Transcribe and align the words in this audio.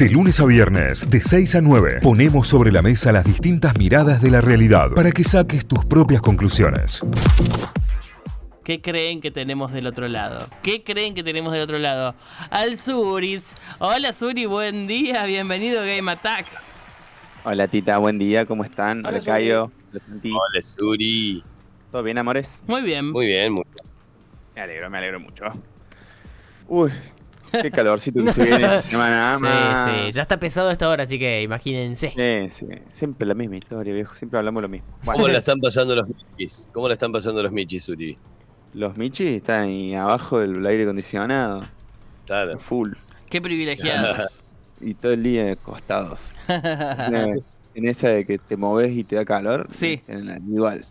De 0.00 0.08
lunes 0.08 0.40
a 0.40 0.46
viernes, 0.46 1.10
de 1.10 1.20
6 1.20 1.56
a 1.56 1.60
9, 1.60 1.98
ponemos 2.02 2.48
sobre 2.48 2.72
la 2.72 2.80
mesa 2.80 3.12
las 3.12 3.22
distintas 3.22 3.76
miradas 3.76 4.22
de 4.22 4.30
la 4.30 4.40
realidad 4.40 4.92
para 4.94 5.12
que 5.12 5.22
saques 5.22 5.66
tus 5.66 5.84
propias 5.84 6.22
conclusiones. 6.22 7.02
¿Qué 8.64 8.80
creen 8.80 9.20
que 9.20 9.30
tenemos 9.30 9.74
del 9.74 9.86
otro 9.86 10.08
lado? 10.08 10.38
¿Qué 10.62 10.82
creen 10.82 11.14
que 11.14 11.22
tenemos 11.22 11.52
del 11.52 11.60
otro 11.60 11.78
lado? 11.78 12.14
Al 12.48 12.78
Suris. 12.78 13.42
Hola 13.78 14.14
Suri, 14.14 14.46
buen 14.46 14.86
día, 14.86 15.26
bienvenido 15.26 15.82
a 15.82 15.84
Game 15.84 16.10
Attack. 16.10 16.46
Hola 17.44 17.68
Tita, 17.68 17.98
buen 17.98 18.18
día, 18.18 18.46
¿cómo 18.46 18.64
están? 18.64 19.04
Hola, 19.04 19.20
Cayo. 19.20 19.70
Hola 19.90 20.02
Santi. 20.08 20.32
Hola 20.32 20.62
Suri. 20.62 21.44
¿Todo 21.92 22.02
bien, 22.02 22.16
amores? 22.16 22.62
Muy 22.66 22.80
bien. 22.80 23.10
Muy 23.10 23.26
bien, 23.26 23.52
muy 23.52 23.64
bien. 23.64 23.92
Me 24.54 24.62
alegro, 24.62 24.88
me 24.88 24.96
alegro 24.96 25.20
mucho. 25.20 25.44
Uy, 26.68 26.90
qué 27.50 27.70
calorcito 27.70 28.24
que 28.24 28.32
se 28.32 28.44
viene 28.44 28.64
esta 28.64 28.80
semana. 28.80 29.38
Sí, 29.38 29.90
sí, 30.06 30.12
ya 30.12 30.22
está 30.22 30.38
pesado 30.38 30.70
esta 30.70 30.88
hora, 30.88 31.04
así 31.04 31.18
que 31.18 31.42
imagínense. 31.42 32.10
Sí, 32.10 32.50
sí, 32.50 32.66
siempre 32.90 33.26
la 33.26 33.34
misma 33.34 33.56
historia, 33.56 33.92
viejo, 33.92 34.14
siempre 34.14 34.38
hablamos 34.38 34.62
lo 34.62 34.68
mismo. 34.68 34.88
¿Cómo 35.04 35.28
la 35.28 35.38
están 35.38 35.60
pasando 35.60 35.94
los 35.94 36.08
michis? 36.08 36.68
¿Cómo 36.72 36.88
la 36.88 36.94
están 36.94 37.12
pasando 37.12 37.42
los 37.42 37.52
michis, 37.52 37.84
Suri? 37.84 38.18
Los 38.74 38.96
michis 38.96 39.28
están 39.28 39.62
ahí 39.62 39.94
abajo 39.94 40.38
del 40.38 40.64
aire 40.64 40.84
acondicionado. 40.84 41.60
Claro. 42.26 42.58
Full. 42.58 42.92
Qué 43.28 43.40
privilegiados. 43.40 44.42
y 44.80 44.94
todo 44.94 45.12
el 45.12 45.22
día 45.22 45.52
acostados. 45.52 46.34
en 46.48 47.84
esa 47.84 48.08
de 48.08 48.24
que 48.24 48.38
te 48.38 48.56
moves 48.56 48.92
y 48.92 49.04
te 49.04 49.16
da 49.16 49.24
calor. 49.24 49.68
Sí. 49.72 50.00
igual. 50.48 50.86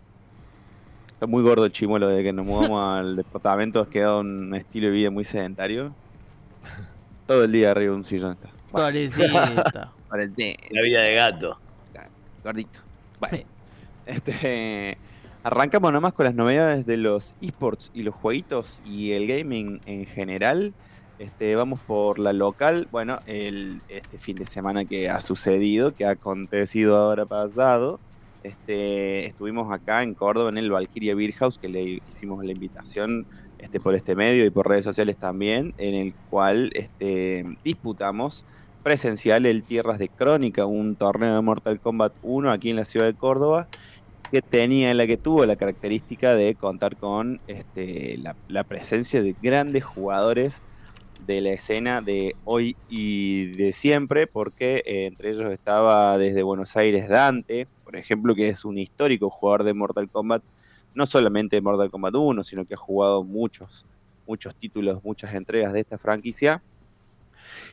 Está 1.08 1.26
muy 1.26 1.42
gordo 1.42 1.66
el 1.66 1.72
chimuelo 1.72 2.08
de 2.08 2.22
que 2.22 2.32
nos 2.32 2.46
mudamos 2.46 2.98
al 2.98 3.16
departamento. 3.16 3.80
Has 3.80 3.88
quedado 3.88 4.20
un 4.20 4.54
estilo 4.54 4.86
de 4.86 4.92
vida 4.92 5.10
muy 5.10 5.24
sedentario. 5.24 5.94
Todo 7.26 7.44
el 7.44 7.52
día 7.52 7.70
arriba 7.70 7.92
de 7.92 7.96
un 7.96 8.04
sillón 8.04 8.32
está. 8.32 8.50
La 10.70 10.82
vida 10.82 11.02
de 11.02 11.14
gato. 11.14 11.58
Gordito. 12.42 12.80
Bueno. 13.18 13.38
Este. 14.06 14.98
Arrancamos 15.42 15.90
nomás 15.90 16.12
con 16.12 16.26
las 16.26 16.34
novedades 16.34 16.84
de 16.84 16.98
los 16.98 17.34
esports 17.40 17.90
y 17.94 18.02
los 18.02 18.14
jueguitos 18.14 18.82
y 18.84 19.12
el 19.12 19.26
gaming 19.26 19.80
en 19.86 20.04
general. 20.04 20.74
Este, 21.18 21.56
vamos 21.56 21.80
por 21.80 22.18
la 22.18 22.34
local. 22.34 22.88
Bueno, 22.90 23.20
el, 23.26 23.80
este 23.88 24.18
fin 24.18 24.36
de 24.36 24.44
semana 24.44 24.84
que 24.84 25.08
ha 25.08 25.20
sucedido, 25.22 25.94
que 25.94 26.04
ha 26.04 26.10
acontecido 26.10 26.98
ahora 26.98 27.24
pasado. 27.24 28.00
Este, 28.42 29.24
estuvimos 29.24 29.72
acá 29.72 30.02
en 30.02 30.12
Córdoba 30.12 30.50
en 30.50 30.58
el 30.58 30.70
Valkyria 30.70 31.14
Beer 31.14 31.32
House, 31.32 31.58
que 31.58 31.68
le 31.68 32.02
hicimos 32.06 32.44
la 32.44 32.52
invitación 32.52 33.26
este, 33.60 33.80
por 33.80 33.94
este 33.94 34.16
medio 34.16 34.44
y 34.44 34.50
por 34.50 34.68
redes 34.68 34.84
sociales 34.84 35.16
también, 35.18 35.74
en 35.78 35.94
el 35.94 36.14
cual 36.30 36.70
este, 36.74 37.44
disputamos 37.62 38.44
presencial 38.82 39.46
el 39.46 39.62
Tierras 39.62 39.98
de 39.98 40.08
Crónica, 40.08 40.66
un 40.66 40.96
torneo 40.96 41.34
de 41.34 41.42
Mortal 41.42 41.80
Kombat 41.80 42.14
1 42.22 42.50
aquí 42.50 42.70
en 42.70 42.76
la 42.76 42.84
ciudad 42.84 43.06
de 43.06 43.14
Córdoba 43.14 43.68
que 44.30 44.42
tenía, 44.42 44.94
la 44.94 45.06
que 45.06 45.16
tuvo 45.16 45.44
la 45.44 45.56
característica 45.56 46.34
de 46.34 46.54
contar 46.54 46.96
con 46.96 47.40
este, 47.46 48.18
la, 48.48 48.64
presencia 48.64 49.22
de 49.22 49.34
grandes 49.40 49.84
jugadores 49.84 50.62
de 51.18 51.40
la 51.40 51.50
escena 51.50 52.00
de 52.00 52.36
hoy 52.44 52.76
y 52.88 53.46
de 53.46 53.72
siempre, 53.72 54.26
porque 54.26 54.82
eh, 54.86 55.06
entre 55.06 55.30
ellos 55.30 55.52
estaba 55.52 56.16
desde 56.16 56.42
Buenos 56.42 56.76
Aires 56.76 57.08
Dante, 57.08 57.66
por 57.84 57.96
ejemplo, 57.96 58.34
que 58.34 58.48
es 58.48 58.64
un 58.64 58.78
histórico 58.78 59.30
jugador 59.30 59.64
de 59.64 59.74
Mortal 59.74 60.08
Kombat, 60.08 60.42
no 60.94 61.06
solamente 61.06 61.60
Mortal 61.60 61.90
Kombat 61.90 62.14
1, 62.14 62.44
sino 62.44 62.64
que 62.64 62.74
ha 62.74 62.78
jugado 62.78 63.24
muchos, 63.24 63.86
muchos 64.26 64.54
títulos, 64.54 65.02
muchas 65.04 65.34
entregas 65.34 65.72
de 65.72 65.80
esta 65.80 65.98
franquicia 65.98 66.62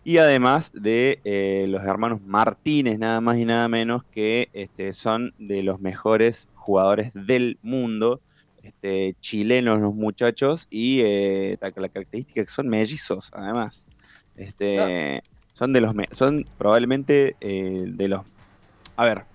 y 0.04 0.18
además 0.18 0.72
de 0.74 1.20
eh, 1.24 1.66
los 1.68 1.84
hermanos 1.84 2.22
Martínez, 2.22 3.00
nada 3.00 3.22
más 3.22 3.38
y 3.38 3.46
nada 3.46 3.68
menos, 3.68 4.04
que 4.06 4.50
este, 4.54 4.94
son 4.94 5.34
de 5.38 5.64
los 5.64 5.80
mejores 5.80 6.50
jugadores 6.56 7.12
del 7.14 7.58
mundo, 7.62 8.22
este, 8.64 9.16
chilenos 9.20 9.80
los 9.80 9.94
muchachos, 9.94 10.68
y 10.70 11.02
eh, 11.02 11.58
la 11.60 11.90
característica 11.90 12.44
que 12.44 12.50
son 12.50 12.68
mellizos, 12.68 13.30
además. 13.34 13.88
Este, 14.36 15.22
Son 15.54 15.74
de 15.74 15.82
los 15.82 15.96
son 16.12 16.46
probablemente 16.60 17.36
eh, 17.42 17.86
de 17.88 18.08
los 18.08 18.22
a 18.96 19.06
ver, 19.06 19.26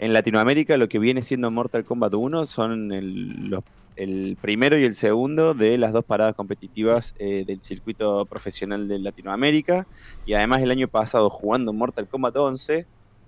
en 0.00 0.14
Latinoamérica 0.14 0.78
lo 0.78 0.88
que 0.88 0.98
viene 0.98 1.20
siendo 1.20 1.50
Mortal 1.50 1.84
Kombat 1.84 2.14
1 2.14 2.46
son 2.46 3.50
los 3.50 3.62
el 3.96 4.38
primero 4.40 4.78
y 4.78 4.84
el 4.84 4.94
segundo 4.94 5.52
de 5.52 5.76
las 5.76 5.92
dos 5.92 6.06
paradas 6.06 6.34
competitivas 6.34 7.14
eh, 7.18 7.44
del 7.46 7.60
circuito 7.60 8.24
profesional 8.24 8.88
de 8.88 8.98
Latinoamérica. 8.98 9.86
Y 10.24 10.32
además 10.32 10.62
el 10.62 10.70
año 10.70 10.88
pasado 10.88 11.28
jugando 11.28 11.74
Mortal 11.74 12.08
Kombat 12.08 12.34
11, 12.34 12.86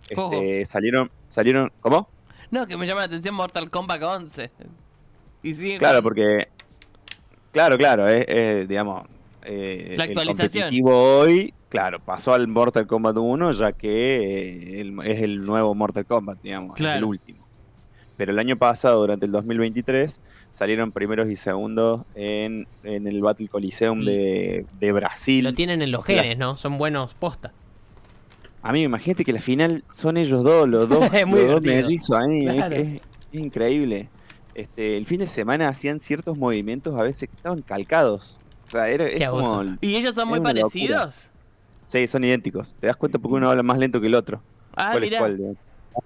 este, 0.09 0.65
salieron, 0.65 1.11
salieron, 1.29 1.71
¿cómo? 1.83 2.09
No, 2.51 2.67
que 2.67 2.79
me 2.79 2.87
llama 2.87 3.01
la 3.01 3.07
atención 3.07 3.35
Mortal 3.35 3.69
Kombat 3.69 4.03
11. 4.03 4.51
Y 5.43 5.53
sí, 5.53 5.77
claro, 5.77 6.03
porque, 6.03 6.49
claro, 7.53 7.77
claro, 7.77 8.09
es, 8.09 8.67
digamos, 8.67 9.03
eh, 9.45 9.95
la 9.99 10.05
actualización. 10.05 10.69
El 10.69 10.71
competitivo 10.71 11.19
hoy, 11.19 11.53
claro, 11.73 12.01
pasó 12.01 12.35
al 12.35 12.49
Mortal 12.49 12.87
Kombat 12.87 13.17
1 13.17 13.53
ya 13.53 13.73
que 13.73 14.79
eh, 14.83 14.93
es 15.05 15.23
el 15.23 15.43
nuevo 15.47 15.75
Mortal 15.75 16.05
Kombat, 16.05 16.43
digamos, 16.43 16.79
el 16.79 17.03
último. 17.03 17.47
Pero 18.19 18.31
el 18.31 18.39
año 18.39 18.59
pasado, 18.59 19.01
durante 19.01 19.25
el 19.25 19.33
2023, 19.33 20.21
salieron 20.53 20.93
primeros 20.93 21.31
y 21.31 21.37
segundos 21.37 22.03
en, 22.15 22.67
el 22.85 23.23
Battle 23.23 23.49
Coliseum 23.49 24.05
de, 24.05 24.93
Brasil. 24.93 25.43
Lo 25.43 25.55
tienen 25.55 25.81
en 25.81 25.91
los 25.91 26.05
genes, 26.05 26.37
¿no? 26.37 26.59
Son 26.59 26.77
buenos 26.77 27.15
posta. 27.15 27.53
mí 28.71 28.83
imagínate 28.83 29.25
que 29.25 29.33
la 29.33 29.41
final 29.41 29.83
son 29.91 30.19
ellos 30.19 30.45
dos, 30.45 30.69
los 30.69 30.91
dos, 30.91 31.11
los 31.27 31.47
dos 31.49 31.63
mellizos 31.63 32.19
ahí. 32.19 32.49
Es, 32.49 33.01
increíble. 33.33 34.11
Este, 34.55 34.99
el 34.99 35.07
fin 35.07 35.21
de 35.21 35.27
semana 35.27 35.69
hacían 35.69 36.01
ciertos 36.01 36.37
movimientos 36.37 36.95
a 37.01 37.03
veces 37.03 37.31
que 37.31 37.35
estaban 37.35 37.63
calcados. 37.63 38.39
O 38.69 38.71
sea, 38.73 38.91
era, 38.91 39.07
es 39.07 39.27
como, 39.27 39.65
¿Y 39.81 39.97
ellos 39.97 40.15
son 40.15 40.29
muy 40.29 40.41
parecidos? 40.41 41.32
Sí, 41.93 42.07
son 42.07 42.25
idénticos. 42.25 42.75
Te 42.81 42.87
das 42.87 42.97
cuenta 42.97 43.19
porque 43.19 43.37
uno 43.37 43.51
habla 43.51 43.63
más 43.63 43.77
lento 43.77 44.01
que 44.01 44.07
el 44.07 44.15
otro. 44.15 44.41
Ah, 44.75 44.93
¿Cuál 44.93 45.05
es 45.05 45.19
cuál? 45.19 45.57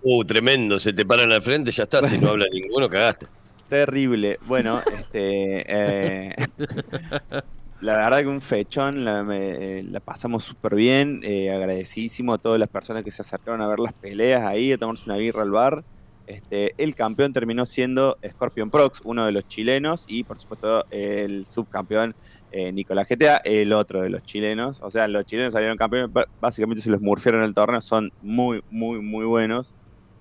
Uh, 0.02 0.24
tremendo. 0.24 0.80
Se 0.80 0.92
te 0.92 1.06
paran 1.06 1.30
al 1.30 1.40
frente, 1.40 1.70
ya 1.70 1.84
está. 1.84 2.02
Si 2.02 2.18
no 2.18 2.30
habla 2.30 2.46
ninguno, 2.52 2.88
cagaste. 2.88 3.28
Terrible. 3.68 4.40
Bueno, 4.48 4.80
este. 4.98 5.64
Eh, 5.64 6.36
la 7.80 7.96
verdad 7.98 8.18
que 8.18 8.26
un 8.26 8.40
fechón, 8.40 9.04
la, 9.04 10.00
pasamos 10.04 10.42
súper 10.42 10.74
bien. 10.74 11.20
Eh, 11.22 11.52
agradecidísimo 11.52 12.34
a 12.34 12.38
todas 12.38 12.58
las 12.58 12.68
personas 12.68 13.04
que 13.04 13.12
se 13.12 13.22
acercaron 13.22 13.60
a 13.60 13.68
ver 13.68 13.78
las 13.78 13.92
peleas 13.92 14.42
ahí, 14.42 14.72
a 14.72 14.78
tomarse 14.78 15.04
una 15.06 15.18
birra 15.18 15.42
al 15.42 15.52
bar. 15.52 15.84
Este, 16.26 16.74
el 16.78 16.96
campeón 16.96 17.32
terminó 17.32 17.64
siendo 17.64 18.18
Scorpion 18.26 18.70
Prox, 18.72 19.02
uno 19.04 19.24
de 19.24 19.30
los 19.30 19.46
chilenos, 19.46 20.04
y 20.08 20.24
por 20.24 20.36
supuesto 20.36 20.84
el 20.90 21.46
subcampeón 21.46 22.16
eh, 22.52 22.72
Nicolás 22.72 23.06
GTA, 23.08 23.38
el 23.38 23.72
otro 23.72 24.02
de 24.02 24.10
los 24.10 24.22
chilenos. 24.22 24.80
O 24.82 24.90
sea, 24.90 25.08
los 25.08 25.24
chilenos 25.26 25.52
salieron 25.52 25.76
campeones, 25.76 26.10
básicamente 26.40 26.82
se 26.82 26.90
los 26.90 27.00
murfieron 27.00 27.40
en 27.40 27.46
el 27.46 27.54
torneo, 27.54 27.80
son 27.80 28.12
muy, 28.22 28.62
muy, 28.70 29.00
muy 29.00 29.24
buenos. 29.24 29.74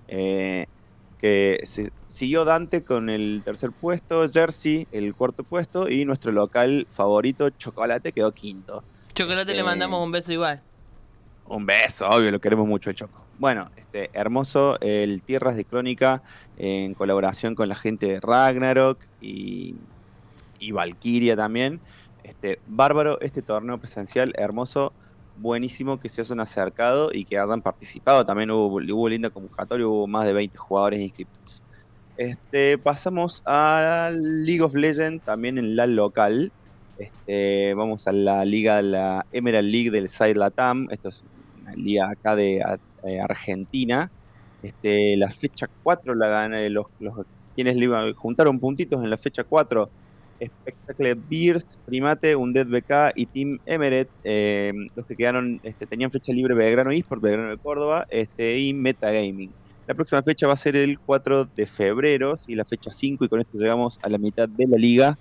Eh, 0.08 0.66
que 1.18 1.60
se, 1.64 1.90
siguió 2.08 2.44
Dante 2.44 2.84
con 2.84 3.08
el 3.08 3.42
tercer 3.44 3.72
puesto, 3.72 4.28
Jersey 4.28 4.86
el 4.92 5.14
cuarto 5.14 5.44
puesto 5.44 5.88
y 5.88 6.04
nuestro 6.04 6.32
local 6.32 6.86
favorito, 6.90 7.50
Chocolate, 7.50 8.12
quedó 8.12 8.32
quinto. 8.32 8.82
Chocolate 9.14 9.52
le 9.52 9.58
este, 9.58 9.64
mandamos 9.64 10.04
un 10.04 10.12
beso 10.12 10.32
igual. 10.32 10.60
Un 11.46 11.64
beso, 11.64 12.08
obvio, 12.08 12.30
lo 12.30 12.40
queremos 12.40 12.66
mucho 12.66 12.90
el 12.90 12.96
Choco. 12.96 13.24
Bueno, 13.38 13.70
este, 13.76 14.10
hermoso 14.12 14.78
el 14.80 15.22
Tierras 15.22 15.56
de 15.56 15.64
Crónica 15.64 16.22
en 16.58 16.94
colaboración 16.94 17.54
con 17.54 17.68
la 17.68 17.76
gente 17.76 18.06
de 18.06 18.20
Ragnarok 18.20 18.98
y, 19.20 19.76
y 20.58 20.72
Valkyria 20.72 21.36
también. 21.36 21.80
Este, 22.26 22.58
bárbaro 22.66 23.20
este 23.20 23.40
torneo 23.40 23.78
presencial, 23.78 24.32
hermoso 24.36 24.92
buenísimo 25.38 26.00
que 26.00 26.08
se 26.08 26.22
hayan 26.22 26.40
acercado 26.40 27.10
y 27.12 27.24
que 27.24 27.38
hayan 27.38 27.62
participado. 27.62 28.26
También 28.26 28.50
hubo, 28.50 28.78
hubo 28.78 29.08
linda 29.08 29.30
convocatoria, 29.30 29.86
hubo 29.86 30.08
más 30.08 30.26
de 30.26 30.32
20 30.32 30.58
jugadores 30.58 31.00
inscritos. 31.00 31.62
Este, 32.16 32.78
pasamos 32.78 33.42
a 33.46 34.10
League 34.12 34.62
of 34.62 34.74
Legends, 34.74 35.24
también 35.24 35.56
en 35.56 35.76
la 35.76 35.86
local. 35.86 36.50
Este, 36.98 37.74
vamos 37.74 38.08
a 38.08 38.12
la 38.12 38.44
liga, 38.44 38.82
la 38.82 39.24
Emerald 39.30 39.70
League 39.70 39.90
del 39.92 40.10
Side 40.10 40.34
Latam. 40.34 40.88
Esto 40.90 41.10
es 41.10 41.22
una 41.62 41.76
liga 41.76 42.10
acá 42.10 42.34
de 42.34 42.60
Argentina. 43.22 44.10
Este, 44.64 45.16
la 45.16 45.30
fecha 45.30 45.68
4 45.84 46.16
la 46.16 46.26
ganan 46.26 46.74
los, 46.74 46.86
los 46.98 47.24
quienes 47.54 47.76
juntaron 48.16 48.58
puntitos 48.58 49.04
en 49.04 49.10
la 49.10 49.16
fecha 49.16 49.44
4 49.44 49.88
Spectacle 50.40 51.14
Beers, 51.16 51.78
Primate, 51.84 52.36
Undead 52.36 52.66
BK 52.68 53.12
y 53.14 53.26
Team 53.26 53.58
Emeret, 53.64 54.10
eh, 54.24 54.72
los 54.94 55.06
que 55.06 55.16
quedaron, 55.16 55.58
este, 55.62 55.86
tenían 55.86 56.10
fecha 56.10 56.32
libre 56.32 56.54
Belgrano 56.54 56.90
Esports, 56.90 57.22
Belgrano 57.22 57.50
de 57.50 57.58
Córdoba, 57.58 58.06
este, 58.10 58.58
y 58.58 58.74
Metagaming. 58.74 59.54
La 59.86 59.94
próxima 59.94 60.22
fecha 60.22 60.46
va 60.46 60.54
a 60.54 60.56
ser 60.56 60.76
el 60.76 60.98
4 61.00 61.46
de 61.46 61.66
febrero, 61.66 62.36
y 62.46 62.54
la 62.56 62.64
fecha 62.64 62.90
5, 62.92 63.24
y 63.24 63.28
con 63.28 63.40
esto 63.40 63.58
llegamos 63.58 63.98
a 64.02 64.08
la 64.10 64.18
mitad 64.18 64.48
de 64.48 64.66
la 64.68 64.76
liga. 64.78 65.16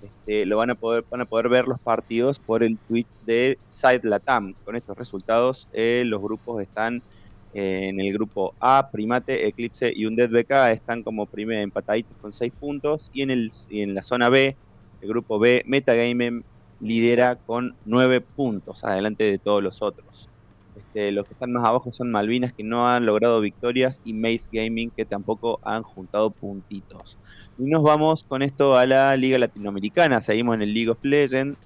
este, 0.00 0.46
lo 0.46 0.58
van 0.58 0.70
a 0.70 0.74
poder 0.76 1.04
van 1.10 1.20
a 1.22 1.26
poder 1.26 1.48
ver 1.48 1.66
los 1.68 1.78
partidos 1.80 2.40
por 2.40 2.62
el 2.64 2.80
tweet 2.86 3.06
de 3.20 3.60
Side 3.68 4.00
Latam. 4.04 4.54
Con 4.64 4.76
estos 4.76 4.96
resultados, 4.98 5.68
eh, 5.72 6.04
los 6.06 6.20
grupos 6.22 6.62
están 6.62 7.02
en 7.52 8.00
el 8.00 8.12
grupo 8.12 8.54
A, 8.60 8.88
Primate, 8.90 9.46
Eclipse 9.46 9.92
y 9.94 10.06
Undead 10.06 10.30
BK 10.30 10.72
están 10.72 11.02
como 11.02 11.26
primer 11.26 11.58
empataditos 11.58 12.16
con 12.18 12.32
6 12.32 12.52
puntos 12.58 13.10
y 13.12 13.22
en 13.22 13.30
el 13.30 13.50
en 13.70 13.94
la 13.94 14.02
zona 14.02 14.28
B, 14.28 14.56
el 15.00 15.08
grupo 15.08 15.38
B, 15.38 15.62
Metagame 15.66 16.42
lidera 16.80 17.36
con 17.36 17.76
9 17.84 18.20
puntos, 18.22 18.84
adelante 18.84 19.24
de 19.24 19.38
todos 19.38 19.62
los 19.62 19.82
otros. 19.82 20.28
Este, 20.74 21.12
los 21.12 21.26
que 21.26 21.34
están 21.34 21.52
más 21.52 21.64
abajo 21.64 21.92
son 21.92 22.10
Malvinas, 22.10 22.52
que 22.54 22.64
no 22.64 22.88
han 22.88 23.04
logrado 23.04 23.40
victorias, 23.40 24.00
y 24.04 24.14
Maze 24.14 24.48
Gaming, 24.50 24.90
que 24.90 25.04
tampoco 25.04 25.60
han 25.62 25.82
juntado 25.82 26.30
puntitos. 26.30 27.18
Y 27.58 27.64
nos 27.64 27.82
vamos 27.82 28.24
con 28.24 28.42
esto 28.42 28.76
a 28.76 28.86
la 28.86 29.16
Liga 29.16 29.38
Latinoamericana. 29.38 30.22
Seguimos 30.22 30.54
en 30.54 30.62
el 30.62 30.72
League 30.72 30.90
of 30.90 31.04
Legends. 31.04 31.58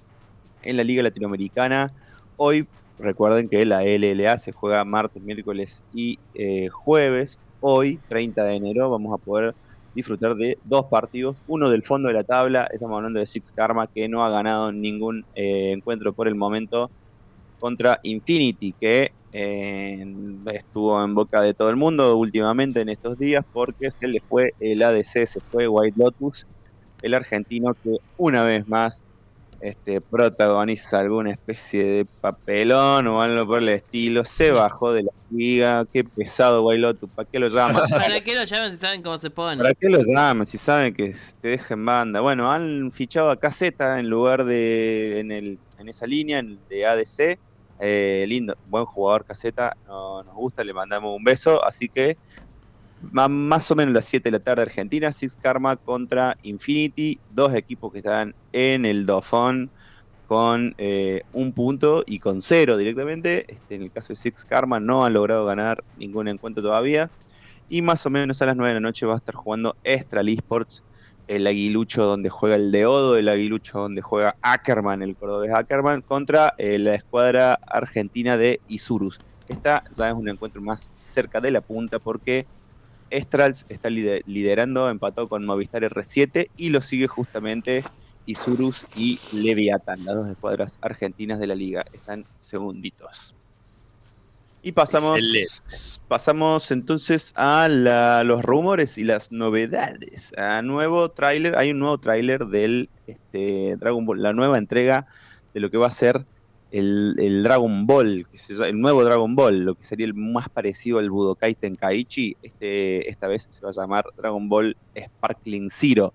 En 0.63 0.75
la 0.75 0.83
Liga 0.83 1.03
Latinoamericana, 1.03 1.93
hoy 2.35 2.67
recuerden 2.99 3.49
que 3.49 3.65
la 3.65 3.83
LLA 3.83 4.37
se 4.37 4.51
juega 4.51 4.83
martes, 4.85 5.21
miércoles 5.23 5.83
y 5.91 6.19
eh, 6.33 6.69
jueves. 6.69 7.39
Hoy, 7.59 8.01
30 8.07 8.43
de 8.43 8.55
enero, 8.55 8.89
vamos 8.89 9.13
a 9.13 9.17
poder 9.17 9.55
disfrutar 9.93 10.35
de 10.35 10.59
dos 10.63 10.85
partidos. 10.91 11.43
Uno 11.47 11.69
del 11.69 11.83
fondo 11.83 12.07
de 12.09 12.13
la 12.15 12.23
tabla, 12.23 12.67
estamos 12.71 12.97
hablando 12.97 13.19
de 13.19 13.25
Six 13.25 13.51
Karma, 13.51 13.87
que 13.93 14.07
no 14.09 14.23
ha 14.23 14.29
ganado 14.29 14.71
ningún 14.71 15.23
eh, 15.35 15.73
encuentro 15.75 16.13
por 16.13 16.27
el 16.27 16.35
momento 16.35 16.91
contra 17.59 17.99
Infinity, 18.03 18.73
que 18.79 19.11
eh, 19.31 20.05
estuvo 20.53 21.03
en 21.03 21.13
boca 21.15 21.41
de 21.41 21.53
todo 21.53 21.69
el 21.69 21.75
mundo 21.75 22.17
últimamente 22.17 22.81
en 22.81 22.89
estos 22.89 23.17
días 23.19 23.43
porque 23.51 23.91
se 23.91 24.07
le 24.07 24.19
fue 24.21 24.53
el 24.59 24.81
ADC, 24.83 25.25
se 25.25 25.41
fue 25.51 25.67
White 25.67 25.95
Lotus, 25.97 26.47
el 27.01 27.13
argentino 27.13 27.73
que 27.83 27.97
una 28.17 28.43
vez 28.43 28.67
más 28.67 29.07
este, 29.59 30.01
protagoniza 30.01 30.99
alguna 30.99 31.31
especie 31.31 31.83
de 31.83 32.05
papelón 32.21 33.07
o 33.07 33.21
algo 33.21 33.47
por 33.47 33.59
el 33.59 33.69
estilo, 33.69 34.23
se 34.23 34.51
bajó 34.51 34.93
de 34.93 35.03
la 35.03 35.11
liga, 35.31 35.85
qué 35.91 36.03
pesado 36.03 36.71
Lotus, 36.71 37.09
¿para 37.09 37.27
qué 37.29 37.39
lo 37.39 37.47
llaman? 37.47 37.83
¿Para 37.89 38.21
qué 38.21 38.35
lo 38.35 38.43
llaman 38.43 38.71
si 38.71 38.77
saben 38.77 39.01
cómo 39.01 39.17
se 39.17 39.29
pone? 39.29 39.61
¿Para 39.61 39.73
qué 39.73 39.89
lo 39.89 39.99
llaman 40.03 40.45
si 40.45 40.57
saben 40.57 40.93
que 40.93 41.13
te 41.41 41.49
dejen 41.49 41.83
banda? 41.85 42.21
Bueno, 42.21 42.51
han 42.51 42.91
fichado 42.91 43.31
a 43.31 43.37
Caseta 43.37 43.99
en 43.99 44.09
lugar 44.09 44.45
de 44.45 45.19
en, 45.19 45.31
el, 45.31 45.59
en 45.79 45.89
esa 45.89 46.05
línea 46.05 46.43
de 46.69 46.85
ADC. 46.85 47.39
Eh, 47.79 48.25
lindo, 48.27 48.57
buen 48.67 48.85
jugador 48.85 49.23
Caseta, 49.23 49.77
no, 49.87 50.23
nos 50.23 50.33
gusta, 50.33 50.63
le 50.63 50.73
mandamos 50.73 51.15
un 51.15 51.23
beso. 51.23 51.63
Así 51.65 51.89
que 51.89 52.17
más 53.01 53.71
o 53.71 53.75
menos 53.75 53.93
las 53.93 54.05
7 54.05 54.29
de 54.29 54.37
la 54.37 54.43
tarde 54.43 54.63
Argentina, 54.63 55.11
Six 55.11 55.37
Karma 55.37 55.75
contra 55.75 56.37
Infinity, 56.43 57.19
dos 57.31 57.53
equipos 57.53 57.91
que 57.91 57.99
están 57.99 58.33
en 58.53 58.85
el 58.85 59.05
Dofón 59.05 59.69
con 60.27 60.75
eh, 60.77 61.21
un 61.31 61.53
punto 61.53 62.03
y 62.05 62.19
con 62.19 62.41
cero 62.41 62.75
directamente. 62.75 63.45
Este, 63.47 63.75
en 63.75 63.83
el 63.83 63.91
caso 63.91 64.09
de 64.09 64.15
Six 64.17 64.45
Karma 64.45 64.79
no 64.79 65.05
han 65.05 65.13
logrado 65.13 65.45
ganar 65.45 65.83
ningún 65.97 66.27
encuentro 66.27 66.61
todavía. 66.61 67.09
Y 67.69 67.81
más 67.81 68.05
o 68.05 68.09
menos 68.09 68.41
a 68.41 68.45
las 68.45 68.55
9 68.55 68.69
de 68.69 68.73
la 68.75 68.87
noche 68.87 69.05
va 69.05 69.13
a 69.13 69.17
estar 69.17 69.35
jugando 69.35 69.75
Estral 69.83 70.29
Esports 70.29 70.83
el 71.27 71.45
aguilucho 71.45 72.03
donde 72.05 72.29
juega 72.29 72.55
el 72.55 72.71
Deodo, 72.71 73.17
el 73.17 73.29
aguilucho 73.29 73.79
donde 73.79 74.01
juega 74.01 74.35
Ackerman, 74.41 75.01
el 75.01 75.15
cordobés 75.15 75.53
Ackerman, 75.53 76.01
contra 76.01 76.53
eh, 76.57 76.79
la 76.79 76.95
escuadra 76.95 77.59
argentina 77.67 78.37
de 78.37 78.61
Isurus. 78.67 79.19
Esta 79.47 79.83
ya 79.91 80.09
es 80.09 80.13
un 80.13 80.29
encuentro 80.29 80.61
más 80.61 80.89
cerca 80.99 81.39
de 81.41 81.51
la 81.51 81.61
punta 81.61 81.99
porque 81.99 82.45
Estrals 83.09 83.65
está 83.69 83.89
liderando, 83.89 84.89
empatado 84.89 85.27
con 85.27 85.45
Movistar 85.45 85.83
R7 85.83 86.49
y 86.57 86.69
lo 86.69 86.81
sigue 86.81 87.07
justamente 87.07 87.83
Isurus 88.25 88.85
y 88.95 89.19
Leviathan, 89.31 90.03
las 90.05 90.15
dos 90.15 90.29
escuadras 90.29 90.79
argentinas 90.81 91.39
de 91.39 91.47
la 91.47 91.55
liga. 91.55 91.85
Están 91.93 92.25
segunditos. 92.39 93.35
Y 94.61 94.73
pasamos, 94.73 95.21
pasamos 96.07 96.71
entonces 96.71 97.31
a 97.35 97.69
los 97.69 98.43
rumores 98.43 98.97
y 98.97 99.03
las 99.03 99.31
novedades. 99.31 100.37
A 100.37 100.61
nuevo 100.61 101.09
tráiler, 101.09 101.57
hay 101.57 101.71
un 101.71 101.79
nuevo 101.79 101.97
tráiler 101.99 102.45
del 102.47 102.89
este, 103.05 103.77
Dragon 103.77 104.05
Ball, 104.05 104.21
la 104.21 104.33
nueva 104.33 104.57
entrega 104.57 105.07
de 105.53 105.61
lo 105.61 105.71
que 105.71 105.77
va 105.77 105.87
a 105.87 105.91
ser 105.91 106.25
el, 106.71 107.43
Dragon 107.43 107.85
Ball, 107.87 108.27
el 108.65 108.79
nuevo 108.79 109.03
Dragon 109.03 109.35
Ball, 109.35 109.65
lo 109.65 109.75
que 109.75 109.83
sería 109.83 110.05
el 110.05 110.13
más 110.13 110.49
parecido 110.49 110.99
al 110.99 111.09
Budokai 111.09 111.55
Tenkaichi, 111.55 112.35
este, 112.41 113.09
esta 113.09 113.27
vez 113.27 113.47
se 113.49 113.61
va 113.61 113.69
a 113.69 113.73
llamar 113.73 114.05
Dragon 114.15 114.47
Ball 114.49 114.75
Sparkling 114.95 115.69
Zero. 115.69 116.13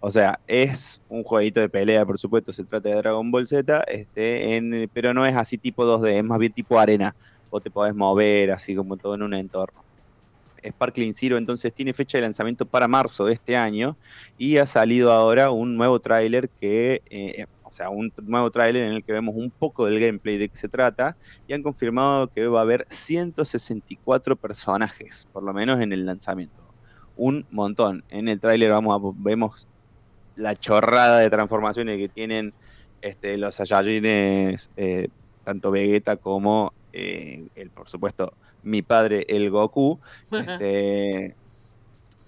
O 0.00 0.10
sea, 0.10 0.38
es 0.46 1.00
un 1.08 1.22
jueguito 1.22 1.60
de 1.60 1.68
pelea, 1.68 2.04
por 2.04 2.18
supuesto, 2.18 2.52
se 2.52 2.64
trata 2.64 2.90
de 2.90 2.96
Dragon 2.96 3.30
Ball 3.30 3.48
Z, 3.48 3.84
este, 3.84 4.88
pero 4.92 5.14
no 5.14 5.24
es 5.24 5.34
así 5.34 5.56
tipo 5.56 5.84
2D, 5.84 6.18
es 6.18 6.24
más 6.24 6.38
bien 6.38 6.52
tipo 6.52 6.78
arena 6.78 7.14
vos 7.54 7.62
te 7.62 7.70
podés 7.70 7.94
mover 7.94 8.50
así 8.50 8.74
como 8.74 8.96
todo 8.96 9.14
en 9.14 9.22
un 9.22 9.32
entorno. 9.32 9.84
Sparkling 10.66 11.14
Zero 11.14 11.38
entonces 11.38 11.72
tiene 11.72 11.92
fecha 11.92 12.18
de 12.18 12.22
lanzamiento 12.22 12.66
para 12.66 12.88
marzo 12.88 13.26
de 13.26 13.34
este 13.34 13.56
año 13.56 13.96
y 14.36 14.56
ha 14.56 14.66
salido 14.66 15.12
ahora 15.12 15.52
un 15.52 15.76
nuevo 15.76 16.00
tráiler 16.00 16.48
que, 16.48 17.00
eh, 17.10 17.46
sea, 17.74 17.90
un 17.90 18.12
nuevo 18.22 18.50
tráiler 18.50 18.84
en 18.84 18.92
el 18.92 19.04
que 19.04 19.12
vemos 19.12 19.34
un 19.34 19.50
poco 19.50 19.86
del 19.86 20.00
gameplay 20.00 20.38
de 20.38 20.48
qué 20.48 20.56
se 20.56 20.68
trata 20.68 21.16
y 21.48 21.52
han 21.52 21.62
confirmado 21.62 22.28
que 22.28 22.46
va 22.46 22.60
a 22.60 22.62
haber 22.62 22.86
164 22.88 24.36
personajes, 24.36 25.28
por 25.32 25.42
lo 25.42 25.52
menos 25.52 25.80
en 25.80 25.92
el 25.92 26.06
lanzamiento. 26.06 26.62
Un 27.16 27.46
montón. 27.50 28.04
En 28.10 28.28
el 28.28 28.40
tráiler 28.40 28.70
vamos 28.70 28.94
a, 28.94 29.12
vemos 29.16 29.66
la 30.36 30.54
chorrada 30.56 31.18
de 31.18 31.30
transformaciones 31.30 31.98
que 31.98 32.08
tienen 32.08 32.52
este, 33.02 33.36
los 33.36 33.56
Saiyajines, 33.56 34.70
eh, 34.76 35.08
tanto 35.44 35.70
Vegeta 35.70 36.16
como 36.16 36.72
eh, 36.92 37.46
el, 37.54 37.70
por 37.70 37.88
supuesto, 37.88 38.32
mi 38.62 38.82
padre, 38.82 39.26
el 39.28 39.50
Goku. 39.50 39.98
Este, 40.32 41.34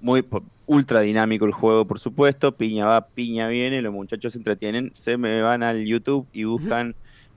muy 0.00 0.24
ultra 0.66 1.00
dinámico 1.00 1.44
el 1.44 1.52
juego, 1.52 1.84
por 1.86 1.98
supuesto. 1.98 2.52
Piña 2.52 2.86
va, 2.86 3.06
piña 3.06 3.48
viene. 3.48 3.82
Los 3.82 3.92
muchachos 3.92 4.32
se 4.32 4.38
entretienen. 4.38 4.92
Se 4.94 5.16
me 5.16 5.40
van 5.42 5.62
al 5.62 5.84
YouTube 5.84 6.26
y 6.32 6.44
buscan 6.44 6.94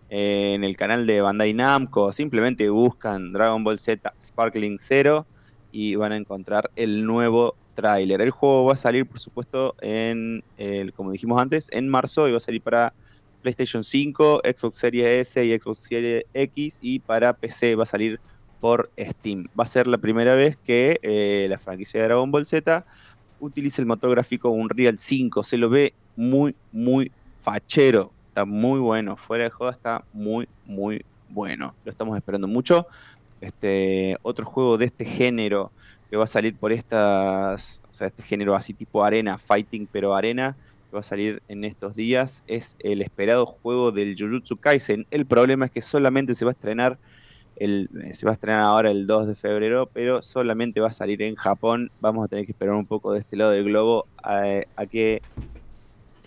eh, 0.10 0.54
en 0.56 0.64
el 0.64 0.76
canal 0.76 1.06
de 1.08 1.22
Bandai 1.22 1.54
Namco. 1.54 2.12
Simplemente 2.14 2.70
buscan 2.70 3.34
Dragon 3.34 3.64
Ball 3.64 3.80
Z 3.80 4.14
Sparkling 4.20 4.80
Zero 4.80 5.26
y 5.72 5.96
van 5.96 6.12
a 6.12 6.18
encontrar 6.18 6.72
el 6.76 7.06
nuevo 7.06 7.56
tráiler. 7.76 8.22
El 8.22 8.32
juego 8.32 8.66
va 8.66 8.74
a 8.74 8.78
salir, 8.78 9.06
por 9.06 9.20
supuesto, 9.20 9.76
en, 9.82 10.44
el, 10.58 10.94
como 10.94 11.12
dijimos 11.12 11.42
antes, 11.42 11.70
en 11.72 11.88
marzo 11.88 12.28
y 12.28 12.32
va 12.32 12.38
a 12.38 12.42
salir 12.42 12.62
para 12.62 12.94
PlayStation 13.42 13.84
5, 13.84 14.42
Xbox 14.44 14.78
Series 14.80 15.08
S 15.08 15.46
y 15.46 15.58
Xbox 15.58 15.80
Series 15.80 16.26
X 16.34 16.80
y 16.82 17.00
para 17.00 17.34
PC 17.34 17.76
va 17.76 17.84
a 17.84 17.86
salir 17.86 18.20
por 18.60 18.92
Steam. 18.98 19.48
Va 19.60 19.64
a 19.64 19.68
ser 19.68 19.88
la 19.88 19.98
primera 19.98 20.36
vez 20.36 20.57
que 20.57 21.00
eh, 21.02 21.48
la 21.50 21.57
franquicia 21.57 22.00
de 22.00 22.07
Dragon 22.07 22.31
Ball 22.31 22.45
Z 22.45 22.86
utilice 23.40 23.81
el 23.81 23.86
motor 23.86 24.12
gráfico 24.12 24.50
Unreal 24.50 24.98
5. 24.98 25.44
Se 25.44 25.57
lo 25.57 25.69
ve 25.69 25.94
muy, 26.16 26.56
muy 26.72 27.12
fachero. 27.40 28.12
Está 28.28 28.45
muy 28.45 28.80
bueno. 28.80 29.16
Fuera 29.16 29.45
de 29.45 29.50
juego 29.50 29.72
está 29.72 30.04
muy, 30.14 30.48
muy 30.66 31.04
bueno. 31.30 31.74
Lo 31.86 31.92
estamos 31.92 32.16
esperando 32.18 32.48
mucho. 32.48 32.88
Este, 33.42 34.18
otro 34.22 34.45
juego 34.45 34.78
de 34.78 34.86
este 34.86 35.06
género 35.06 35.72
que 36.10 36.18
va 36.18 36.26
a 36.26 36.28
salir 36.28 36.56
por 36.56 36.74
estas, 36.74 37.83
o 37.90 37.94
sea, 37.94 38.07
este 38.07 38.24
género 38.24 38.56
así 38.56 38.74
tipo 38.74 39.04
arena, 39.04 39.38
fighting 39.38 39.88
pero 39.92 40.16
arena, 40.16 40.57
que 40.90 40.95
va 40.95 41.02
a 41.02 41.04
salir 41.04 41.42
en 41.48 41.64
estos 41.64 41.95
días 41.95 42.44
es 42.48 42.78
el 42.80 43.02
esperado 43.02 43.45
juego 43.45 43.92
del 43.92 44.16
Jujutsu 44.18 44.57
Kaisen. 44.57 45.06
El 45.12 45.26
problema 45.26 45.66
es 45.66 45.72
que 45.72 45.81
solamente 45.81 46.33
se 46.33 46.45
va 46.45 46.52
a 46.52 46.54
estrenar 46.54 46.98
el, 47.59 47.89
eh, 48.04 48.13
se 48.13 48.25
va 48.25 48.31
a 48.31 48.33
estrenar 48.33 48.61
ahora 48.63 48.89
el 48.92 49.06
2 49.06 49.28
de 49.28 49.35
febrero, 49.35 49.89
pero 49.94 50.21
solamente 50.21 50.81
va 50.81 50.87
a 50.87 50.92
salir 50.92 51.21
en 51.21 51.35
Japón. 51.35 51.89
Vamos 51.99 52.25
a 52.25 52.28
tener 52.28 52.45
que 52.45 52.54
esperar 52.54 52.75
un 52.75 52.87
poco 52.87 53.13
de 53.13 53.19
este 53.19 53.35
lado 53.37 53.51
del 53.51 53.66
globo 53.66 54.07
a, 54.23 54.61
que 54.89 55.21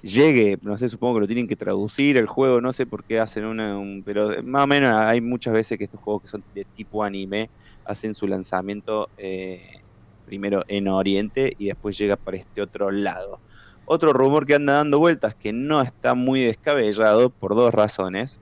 llegue, 0.03 0.59
no 0.63 0.77
sé, 0.79 0.89
supongo 0.89 1.15
que 1.15 1.21
lo 1.21 1.27
tienen 1.27 1.49
que 1.49 1.57
traducir 1.57 2.17
el 2.17 2.27
juego, 2.27 2.61
no 2.61 2.73
sé 2.73 2.87
por 2.87 3.05
qué 3.05 3.21
hacen 3.21 3.45
una, 3.45 3.79
un, 3.79 4.03
pero 4.05 4.43
más 4.43 4.65
o 4.65 4.67
menos 4.67 4.93
hay 4.93 5.21
muchas 5.21 5.55
veces 5.55 5.79
que 5.79 5.85
estos 5.85 6.01
juegos 6.01 6.23
que 6.23 6.29
son 6.29 6.45
de 6.55 6.65
tipo 6.65 7.05
anime 7.05 7.51
hacen 7.85 8.15
su 8.15 8.27
lanzamiento 8.27 9.11
eh, 9.17 9.83
primero 10.25 10.63
en 10.69 10.89
Oriente 10.89 11.53
y 11.59 11.67
después 11.67 11.97
llega 11.99 12.17
para 12.17 12.37
este 12.37 12.63
otro 12.63 12.91
lado. 12.91 13.41
Otro 13.85 14.13
rumor 14.13 14.47
que 14.47 14.55
anda 14.55 14.75
dando 14.75 14.99
vueltas 14.99 15.35
que 15.35 15.53
no 15.53 15.83
está 15.83 16.15
muy 16.15 16.41
descabellado 16.43 17.31
por 17.31 17.55
dos 17.55 17.75
razones, 17.75 18.41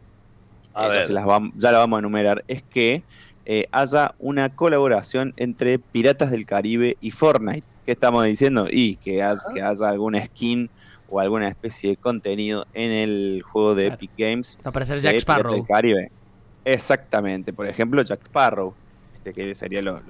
ya, 0.75 0.89
las 0.89 1.07
ya 1.09 1.73
la 1.73 1.79
vamos 1.79 1.97
a 1.97 2.01
enumerar, 2.01 2.45
es 2.49 2.63
que 2.63 3.03
eh, 3.47 3.67
haya 3.73 4.15
una 4.19 4.55
colaboración 4.55 5.35
entre 5.37 5.79
Piratas 5.79 6.31
del 6.31 6.47
Caribe 6.47 6.97
y 7.01 7.11
Fortnite. 7.11 7.67
¿Qué 7.85 7.93
estamos 7.93 8.25
diciendo? 8.25 8.69
Y 8.71 8.97
que, 8.97 9.23
haya, 9.23 9.41
que 9.53 9.63
haya 9.63 9.89
alguna 9.89 10.25
skin 10.27 10.71
o 11.09 11.19
alguna 11.19 11.49
especie 11.49 11.91
de 11.91 11.97
contenido 11.97 12.67
en 12.75 12.93
el 12.93 13.43
juego 13.43 13.75
de 13.75 13.89
Epic 13.89 14.11
Games. 14.17 14.57
Va 14.59 14.67
a 14.67 14.69
aparecer 14.69 15.01
Jack 15.01 15.17
Sparrow. 15.17 15.55
Del 15.55 15.67
Caribe. 15.67 16.11
Exactamente. 16.65 17.53
Por 17.53 17.67
ejemplo, 17.67 18.03
Jack 18.03 18.23
Sparrow. 18.23 18.75
Este 19.15 19.33
que 19.33 19.55
sería 19.55 19.83
lo, 19.83 20.01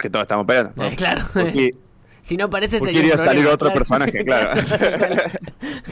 que 0.00 0.08
todos 0.08 0.22
estamos 0.22 0.44
esperando. 0.44 0.84
Eh, 0.84 0.94
claro. 0.96 1.24
Si 2.22 2.36
no 2.36 2.44
aparece 2.44 2.78
¿Por 2.78 2.88
qué 2.88 2.94
sería 2.94 3.00
un 3.00 3.06
iría 3.06 3.14
a 3.16 3.26
salir 3.26 3.46
otro 3.46 3.68
claro. 3.72 3.78
personaje? 3.78 4.24
Claro. 4.24 4.60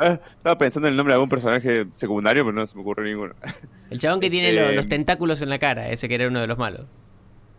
Estaba 0.00 0.58
pensando 0.58 0.88
en 0.88 0.92
el 0.92 0.96
nombre 0.96 1.12
de 1.12 1.16
algún 1.16 1.28
personaje 1.28 1.86
secundario, 1.94 2.44
pero 2.44 2.54
no 2.54 2.66
se 2.66 2.74
me 2.76 2.82
ocurre 2.82 3.04
ninguno. 3.08 3.34
El 3.90 3.98
chabón 3.98 4.20
que 4.20 4.30
tiene 4.30 4.50
Este- 4.50 4.66
lo- 4.66 4.72
los 4.72 4.88
tentáculos 4.88 5.42
en 5.42 5.50
la 5.50 5.58
cara, 5.58 5.90
ese 5.90 6.08
que 6.08 6.14
era 6.14 6.26
uno 6.28 6.40
de 6.40 6.46
los 6.46 6.58
malos. 6.58 6.86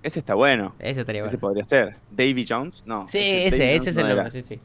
Ese 0.01 0.19
está 0.19 0.33
bueno. 0.33 0.75
Ese 0.79 1.01
estaría 1.01 1.21
Ese 1.23 1.37
bueno. 1.37 1.41
podría 1.41 1.63
ser. 1.63 1.95
Davy 2.11 2.45
Jones, 2.47 2.83
no. 2.85 3.07
Sí, 3.09 3.19
Davy 3.19 3.31
ese, 3.45 3.57
Jones 3.67 3.81
ese 3.81 3.89
es 3.91 3.95
no 3.95 4.01
el 4.07 4.15
nombre, 4.15 4.31
sí, 4.31 4.41
sí. 4.41 4.59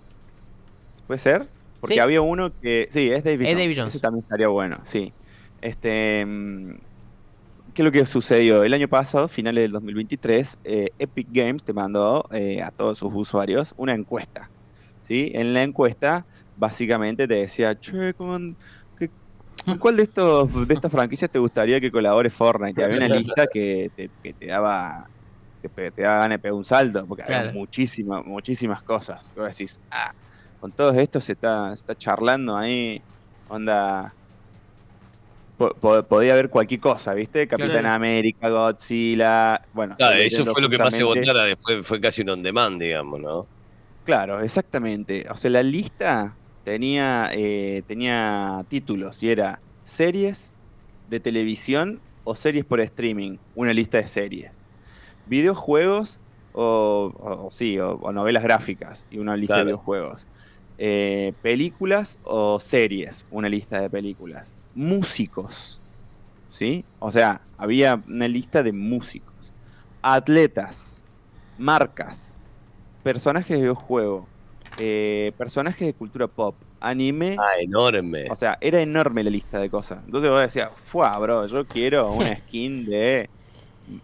¿Puede 1.07 1.19
ser? 1.21 1.47
Porque 1.81 1.95
Sí. 1.95 2.01
había 2.01 2.21
uno 2.23 2.51
que. 2.61 2.89
Sí, 2.91 3.11
es 3.13 3.23
David 3.23 3.43
Es 3.43 3.49
Jones. 3.53 3.59
Davy 3.65 3.77
Jones. 3.77 3.95
Ese 3.95 4.01
también 4.01 4.23
estaría 4.25 4.49
bueno, 4.49 4.79
sí. 4.85 5.13
Este. 5.61 6.27
¿Qué 7.79 7.83
es 7.83 7.85
lo 7.85 7.93
que 7.93 8.07
sucedió? 8.07 8.65
El 8.65 8.75
año 8.75 8.89
pasado, 8.89 9.29
finales 9.29 9.63
del 9.63 9.71
2023, 9.71 10.57
eh, 10.65 10.89
Epic 10.99 11.29
Games 11.31 11.63
te 11.63 11.73
mandó 11.73 12.25
eh, 12.33 12.61
a 12.61 12.73
todos 12.73 12.99
sus 12.99 13.13
usuarios 13.15 13.73
una 13.77 13.95
encuesta. 13.95 14.51
¿sí? 15.01 15.31
En 15.33 15.55
la 15.55 15.63
encuesta, 15.63 16.27
básicamente 16.57 17.29
te 17.29 17.35
decía, 17.37 17.77
che, 17.77 18.15
¿con, 18.15 18.57
qué- 18.97 19.13
¿cuál 19.79 19.97
de 19.99 20.03
estos 20.05 20.67
de 20.67 20.75
estas 20.75 20.91
franquicias 20.91 21.31
te 21.31 21.39
gustaría 21.39 21.81
que 21.81 21.93
colabore 21.93 22.31
Fortnite? 22.31 22.81
Y 22.81 22.85
había 22.85 22.97
una 22.97 23.09
lista 23.11 23.47
que 23.47 23.91
te, 23.95 24.11
que 24.25 24.35
te 24.35 24.47
daba 24.49 25.07
pe- 25.75 25.93
te 25.93 26.03
daba 26.03 26.21
ganas 26.23 26.39
de 26.39 26.41
pegar 26.41 26.55
un 26.55 26.65
salto, 26.65 27.07
porque 27.07 27.23
había 27.25 27.39
Claro. 27.43 27.53
muchísimas, 27.53 28.25
muchísimas 28.25 28.83
cosas. 28.83 29.31
Que 29.33 29.41
vos 29.41 29.51
decís, 29.51 29.81
ah, 29.93 30.11
con 30.59 30.73
todo 30.73 30.93
esto 30.99 31.21
se 31.21 31.35
está, 31.35 31.69
se 31.71 31.75
está 31.77 31.95
charlando 31.97 32.57
ahí, 32.57 33.05
onda... 33.45 34.18
po- 35.59 35.75
po- 35.75 36.03
podía 36.05 36.33
haber 36.33 36.49
cualquier 36.49 36.81
cosa, 36.81 37.13
¿viste? 37.13 37.47
Capitán 37.47 37.81
Claro. 37.81 37.89
América, 37.97 38.49
Godzilla, 38.49 39.61
bueno. 39.73 39.97
Claro, 39.99 40.17
eso 40.17 40.47
fue 40.47 40.63
lo 40.63 40.69
que 40.71 40.79
más 40.79 40.95
se 40.95 41.03
justamente- 41.03 41.31
votara, 41.33 41.55
fue, 41.61 41.83
fue 41.83 42.01
casi 42.01 42.23
un 42.23 42.31
on 42.31 42.43
demand, 42.43 42.81
digamos, 42.81 43.21
¿no? 43.21 43.49
Claro, 44.05 44.41
exactamente. 44.41 45.27
O 45.31 45.37
sea, 45.37 45.51
la 45.51 45.63
lista 45.63 46.39
tenía, 46.63 47.29
eh, 47.35 47.83
tenía 47.87 48.65
títulos 48.69 49.23
y 49.23 49.31
era 49.31 49.63
series 49.83 50.57
de 51.07 51.21
televisión 51.21 52.03
o 52.25 52.35
series 52.35 52.65
por 52.65 52.81
streaming, 52.81 53.39
una 53.55 53.75
lista 53.75 53.99
de 53.99 54.07
series. 54.07 54.65
Videojuegos 55.25 56.21
o, 56.53 57.13
o- 57.15 57.51
sí, 57.51 57.79
o, 57.79 57.93
o 57.97 58.13
novelas 58.13 58.43
gráficas 58.43 59.07
y 59.11 59.19
una 59.19 59.37
lista 59.37 59.59
de 59.59 59.65
videojuegos. 59.65 60.29
Eh, 60.81 61.33
películas 61.43 62.21
o 62.23 62.61
series, 62.61 63.27
una 63.31 63.49
lista 63.49 63.81
de 63.81 63.91
películas. 63.91 64.55
Músicos, 64.75 65.81
¿sí? 66.55 66.85
O 67.01 67.11
sea, 67.11 67.41
había 67.57 68.01
una 68.07 68.29
lista 68.29 68.63
de 68.63 68.73
músicos. 68.73 69.53
Atletas, 70.03 71.03
marcas, 71.57 72.39
personajes 73.03 73.57
de 73.57 73.63
videojuego, 73.63 74.29
eh, 74.79 75.33
personajes 75.37 75.89
de 75.89 75.95
cultura 75.95 76.29
pop, 76.29 76.55
anime. 76.79 77.37
Ah, 77.41 77.61
enorme. 77.61 78.27
O 78.31 78.37
sea, 78.37 78.57
era 78.61 78.81
enorme 78.81 79.25
la 79.25 79.31
lista 79.31 79.59
de 79.59 79.71
cosas. 79.71 80.05
Entonces 80.07 80.31
vos 80.31 80.41
decías, 80.41 80.71
fuá, 80.85 81.19
bro, 81.19 81.47
yo 81.49 81.67
quiero 81.67 82.13
una 82.13 82.39
skin 82.47 82.87
de, 82.87 83.29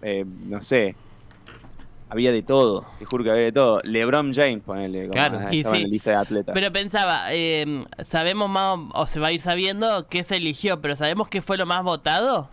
eh, 0.03 0.25
no 0.27 0.61
sé, 0.61 0.97
había 2.11 2.31
de 2.33 2.43
todo, 2.43 2.85
te 2.99 3.05
juro 3.05 3.25
que 3.25 3.31
había 3.31 3.43
de 3.45 3.53
todo. 3.53 3.81
LeBron 3.85 4.33
James, 4.35 4.63
ponele, 4.65 5.03
como 5.03 5.13
Claro, 5.13 5.41
estaba 5.51 5.77
en 5.77 5.83
la 5.83 5.89
lista 5.89 6.11
de 6.11 6.17
atletas. 6.17 6.53
Pero 6.55 6.71
pensaba, 6.71 7.33
eh, 7.33 7.85
sabemos 8.01 8.49
más, 8.49 8.79
o 8.95 9.07
se 9.07 9.19
va 9.21 9.29
a 9.29 9.33
ir 9.33 9.41
sabiendo 9.41 10.07
qué 10.09 10.23
se 10.23 10.37
eligió, 10.37 10.81
pero 10.81 10.97
¿sabemos 10.97 11.29
qué 11.29 11.41
fue 11.43 11.57
lo 11.57 11.67
más 11.67 11.83
votado? 11.83 12.49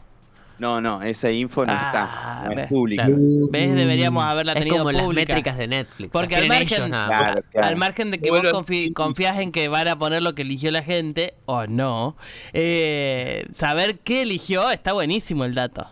No, 0.58 0.79
no, 0.79 1.01
esa 1.01 1.31
info 1.31 1.65
no 1.65 1.74
Ah, 1.75 1.86
está, 1.88 2.43
no 2.46 2.51
es 2.51 2.55
ves, 2.58 2.67
pública. 2.67 3.05
claro. 3.08 3.20
¿Ves? 3.51 3.74
Deberíamos 3.75 4.24
haberla 4.24 4.51
Es 4.53 4.60
tenido 4.60 4.77
como 4.77 4.91
las 4.91 5.08
métricas 5.10 5.58
de 5.58 5.67
Netflix. 5.67 6.12
Porque 6.12 6.36
al 6.36 6.48
margen- 6.48 6.77
ellos 6.77 6.89
nada 6.89 7.08
más. 7.10 7.20
Claro, 7.20 7.41
claro. 7.51 7.67
Al 7.67 7.75
margen 7.77 8.12
de 8.12 8.20
que 8.20 8.29
Bueno, 8.29 8.51
vos 8.51 8.62
confi- 8.67 8.93
confías 8.93 9.39
en 9.39 9.51
que 9.51 9.70
van 9.70 9.88
a 9.88 9.98
poner 9.98 10.22
lo 10.22 10.36
que 10.36 10.43
eligió 10.43 10.70
la 10.70 10.84
gente, 10.84 11.34
o 11.48 11.65
no, 11.65 12.15
eh, 12.53 13.48
saber 13.51 14.00
qué 14.00 14.22
eligió 14.22 14.70
está 14.70 14.93
buenísimo 14.93 15.46
el 15.46 15.55
dato. 15.55 15.88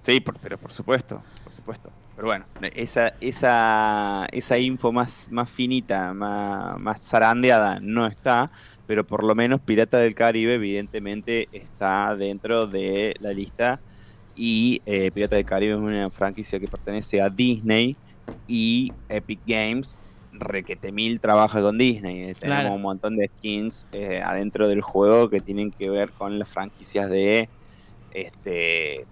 Sí, 0.00 0.18
por- 0.20 0.36
pero 0.40 0.58
por 0.58 0.72
supuesto, 0.72 1.22
por 1.44 1.54
supuesto. 1.54 1.90
Pero 2.22 2.28
bueno, 2.30 2.46
esa, 2.60 3.12
esa, 3.20 4.26
esa 4.30 4.58
info 4.58 4.92
más, 4.92 5.26
más 5.28 5.50
finita, 5.50 6.14
más, 6.14 6.78
más 6.78 7.02
zarandeada 7.08 7.80
no 7.82 8.06
está, 8.06 8.52
pero 8.86 9.04
por 9.04 9.24
lo 9.24 9.34
menos 9.34 9.60
Pirata 9.62 9.98
del 9.98 10.14
Caribe 10.14 10.54
evidentemente 10.54 11.48
está 11.50 12.14
dentro 12.16 12.68
de 12.68 13.14
la 13.18 13.32
lista 13.32 13.82
y 14.34 14.82
eh, 14.86 15.10
Pirata 15.10 15.34
del 15.36 15.44
Caribe 15.44 15.72
es 15.74 15.78
una 15.80 16.10
franquicia 16.12 16.60
que 16.60 16.68
pertenece 16.68 17.20
a 17.20 17.28
Disney 17.28 17.98
y 18.46 18.94
Epic 19.08 19.42
Games 19.44 19.98
requete 20.30 20.92
mil 20.92 21.20
trabaja 21.20 21.60
con 21.60 21.76
Disney. 21.76 22.30
Eh, 22.30 22.34
Tenemos 22.36 22.70
Claro. 22.70 22.76
un 22.76 22.82
montón 22.82 23.16
de 23.16 23.26
skins 23.36 23.88
eh, 23.90 24.22
adentro 24.24 24.68
del 24.68 24.80
juego 24.82 25.28
que 25.28 25.40
tienen 25.40 25.70
que 25.72 25.90
ver 25.90 26.12
con 26.12 26.38
las 26.38 26.48
franquicias 26.50 27.10
de 27.10 27.50
este 28.10 29.08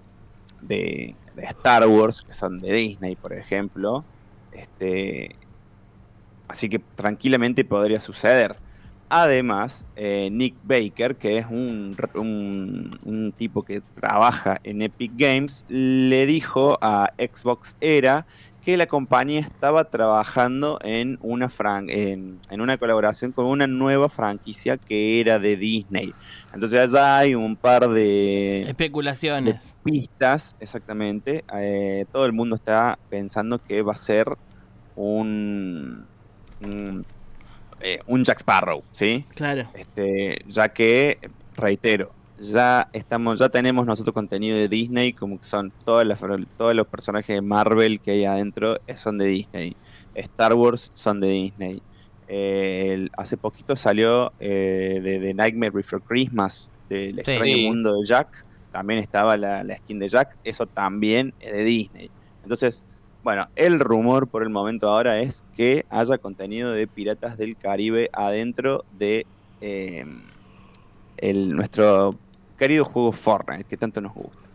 de, 0.61 1.19
de 1.41 1.47
Star 1.47 1.87
Wars, 1.89 2.23
que 2.23 2.33
son 2.33 2.59
de 2.59 2.73
Disney, 2.73 3.17
por 3.17 3.33
ejemplo. 3.33 4.07
Este, 4.51 5.39
así 6.49 6.69
que 6.69 6.81
tranquilamente 6.95 7.65
podría 7.65 8.01
suceder. 8.01 8.61
Además, 9.09 9.89
eh, 9.97 10.31
Nick 10.33 10.59
Baker, 10.63 11.19
que 11.19 11.39
es 11.39 11.47
un, 11.47 11.97
un 13.03 13.33
tipo 13.37 13.65
que 13.65 13.81
trabaja 13.95 14.59
en 14.63 14.83
Epic 14.83 15.13
Games, 15.17 15.65
le 15.69 16.27
dijo 16.27 16.79
a 16.81 17.09
Xbox 17.19 17.75
Era 17.81 18.27
que 18.65 18.77
la 18.77 18.87
compañía 18.87 19.41
estaba 19.41 19.85
trabajando 19.85 20.79
en 20.83 21.19
una, 21.23 21.49
fran- 21.49 21.89
en, 21.91 22.39
en 22.51 22.61
una 22.61 22.77
colaboración 22.79 23.33
con 23.33 23.47
una 23.47 23.67
nueva 23.67 24.09
franquicia 24.09 24.77
que 24.77 25.21
era 25.21 25.39
de 25.39 25.57
Disney. 25.57 26.13
Entonces 26.53 26.79
allá 26.81 27.19
hay 27.19 27.35
un 27.35 27.57
par 27.57 27.89
de, 27.89 28.63
Especulaciones. 28.69 29.55
de 29.55 29.61
pistas, 29.83 30.57
exactamente. 30.61 31.45
Eh, 31.55 32.05
todo 32.13 32.27
el 32.27 32.33
mundo 32.33 32.55
está 32.57 32.99
pensando 33.09 33.59
que 33.63 33.83
va 33.83 33.93
a 33.93 33.97
ser 33.97 34.27
un, 34.97 36.07
un, 36.61 37.07
eh, 37.81 38.01
un 38.07 38.25
Jack 38.25 38.41
Sparrow, 38.41 38.83
¿sí? 38.91 39.25
Claro. 39.35 39.69
Este, 39.75 40.45
ya 40.47 40.69
que, 40.69 41.19
reitero, 41.57 42.13
ya 42.41 42.89
estamos, 42.93 43.39
ya 43.39 43.49
tenemos 43.51 43.87
nosotros 43.87 44.15
contenido 44.15 44.57
de 44.59 44.69
Disney, 44.69 45.15
como 45.15 45.39
que 45.39 45.47
son 45.47 45.75
todas 45.85 46.07
las, 46.07 46.21
todos 46.57 46.75
los 46.75 46.89
personajes 46.89 47.35
de 47.37 47.43
Marvel 47.43 48.01
que 48.01 48.13
hay 48.13 48.25
adentro 48.25 48.79
eh, 48.87 48.97
son 48.97 49.19
de 49.19 49.27
Disney. 49.27 49.79
Star 50.15 50.55
Wars 50.55 50.91
son 50.95 51.21
de 51.21 51.29
Disney. 51.29 51.85
Eh, 52.27 52.93
el- 52.95 53.11
hace 53.17 53.37
poquito 53.39 53.77
salió 53.77 54.35
eh, 54.39 55.01
de, 55.03 55.21
de 55.21 55.35
Nightmare 55.35 55.73
Before 55.73 56.03
Christmas, 56.05 56.71
del 56.89 57.19
Sí. 57.25 57.33
extraño 57.33 57.57
Sí. 57.57 57.65
mundo 57.67 57.95
de 58.01 58.07
Jack. 58.07 58.29
También 58.71 59.01
estaba 59.01 59.37
la, 59.37 59.65
la 59.65 59.77
skin 59.79 59.99
de 59.99 60.09
Jack, 60.09 60.39
eso 60.45 60.67
también 60.67 61.35
es 61.39 61.53
de 61.53 61.65
Disney. 61.65 62.13
Entonces, 62.43 62.87
bueno, 63.23 63.47
el 63.57 63.81
rumor 63.81 64.31
por 64.31 64.43
el 64.43 64.51
momento 64.51 64.89
ahora 64.89 65.21
es 65.21 65.43
que 65.53 65.85
haya 65.91 66.19
contenido 66.19 66.73
de 66.73 66.87
Piratas 66.89 67.37
del 67.37 67.57
Caribe 67.59 68.09
adentro 68.13 68.85
de 68.91 69.29
eh, 69.61 70.05
el, 71.17 71.51
nuestro 71.55 72.21
querido 72.61 72.85
juego 72.85 73.11
Fortnite, 73.11 73.65
que 73.65 73.79
tanto 73.79 74.03
nos 74.03 74.13
gusta. 74.13 74.51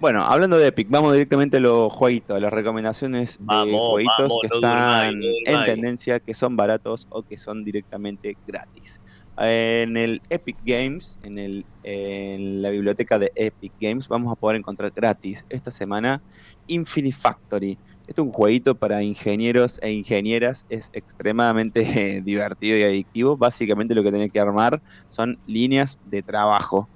Bueno, 0.00 0.24
hablando 0.24 0.56
de 0.56 0.68
Epic, 0.68 0.88
vamos 0.88 1.12
directamente 1.12 1.58
a 1.58 1.60
los 1.60 1.92
jueguitos, 1.92 2.34
a 2.34 2.40
las 2.40 2.50
recomendaciones 2.50 3.38
de 3.38 3.78
jueguitos 3.78 4.28
vamos, 4.28 4.38
que 4.40 4.48
no 4.48 4.54
están 4.56 5.20
no 5.20 5.26
en 5.44 5.64
tendencia, 5.66 6.18
que 6.18 6.32
son 6.32 6.56
baratos 6.56 7.06
o 7.10 7.22
que 7.22 7.36
son 7.36 7.62
directamente 7.62 8.38
gratis. 8.46 9.02
En 9.38 9.98
el 9.98 10.22
Epic 10.30 10.56
Games, 10.64 11.18
en, 11.22 11.38
el, 11.38 11.66
en 11.82 12.62
la 12.62 12.70
biblioteca 12.70 13.18
de 13.18 13.30
Epic 13.34 13.72
Games, 13.78 14.08
vamos 14.08 14.32
a 14.32 14.36
poder 14.36 14.56
encontrar 14.56 14.92
gratis 14.96 15.44
esta 15.50 15.70
semana 15.70 16.22
Infinite 16.66 17.16
Factory. 17.16 17.78
Este 18.06 18.22
es 18.22 18.26
un 18.26 18.32
jueguito 18.32 18.76
para 18.76 19.02
ingenieros 19.02 19.78
e 19.82 19.92
ingenieras, 19.92 20.64
es 20.70 20.90
extremadamente 20.94 21.82
eh, 21.82 22.20
divertido 22.24 22.78
y 22.78 22.82
adictivo. 22.82 23.36
Básicamente 23.36 23.94
lo 23.94 24.02
que 24.02 24.12
tenés 24.12 24.32
que 24.32 24.40
armar 24.40 24.80
son 25.08 25.38
líneas 25.46 26.00
de 26.04 26.22
trabajo, 26.22 26.88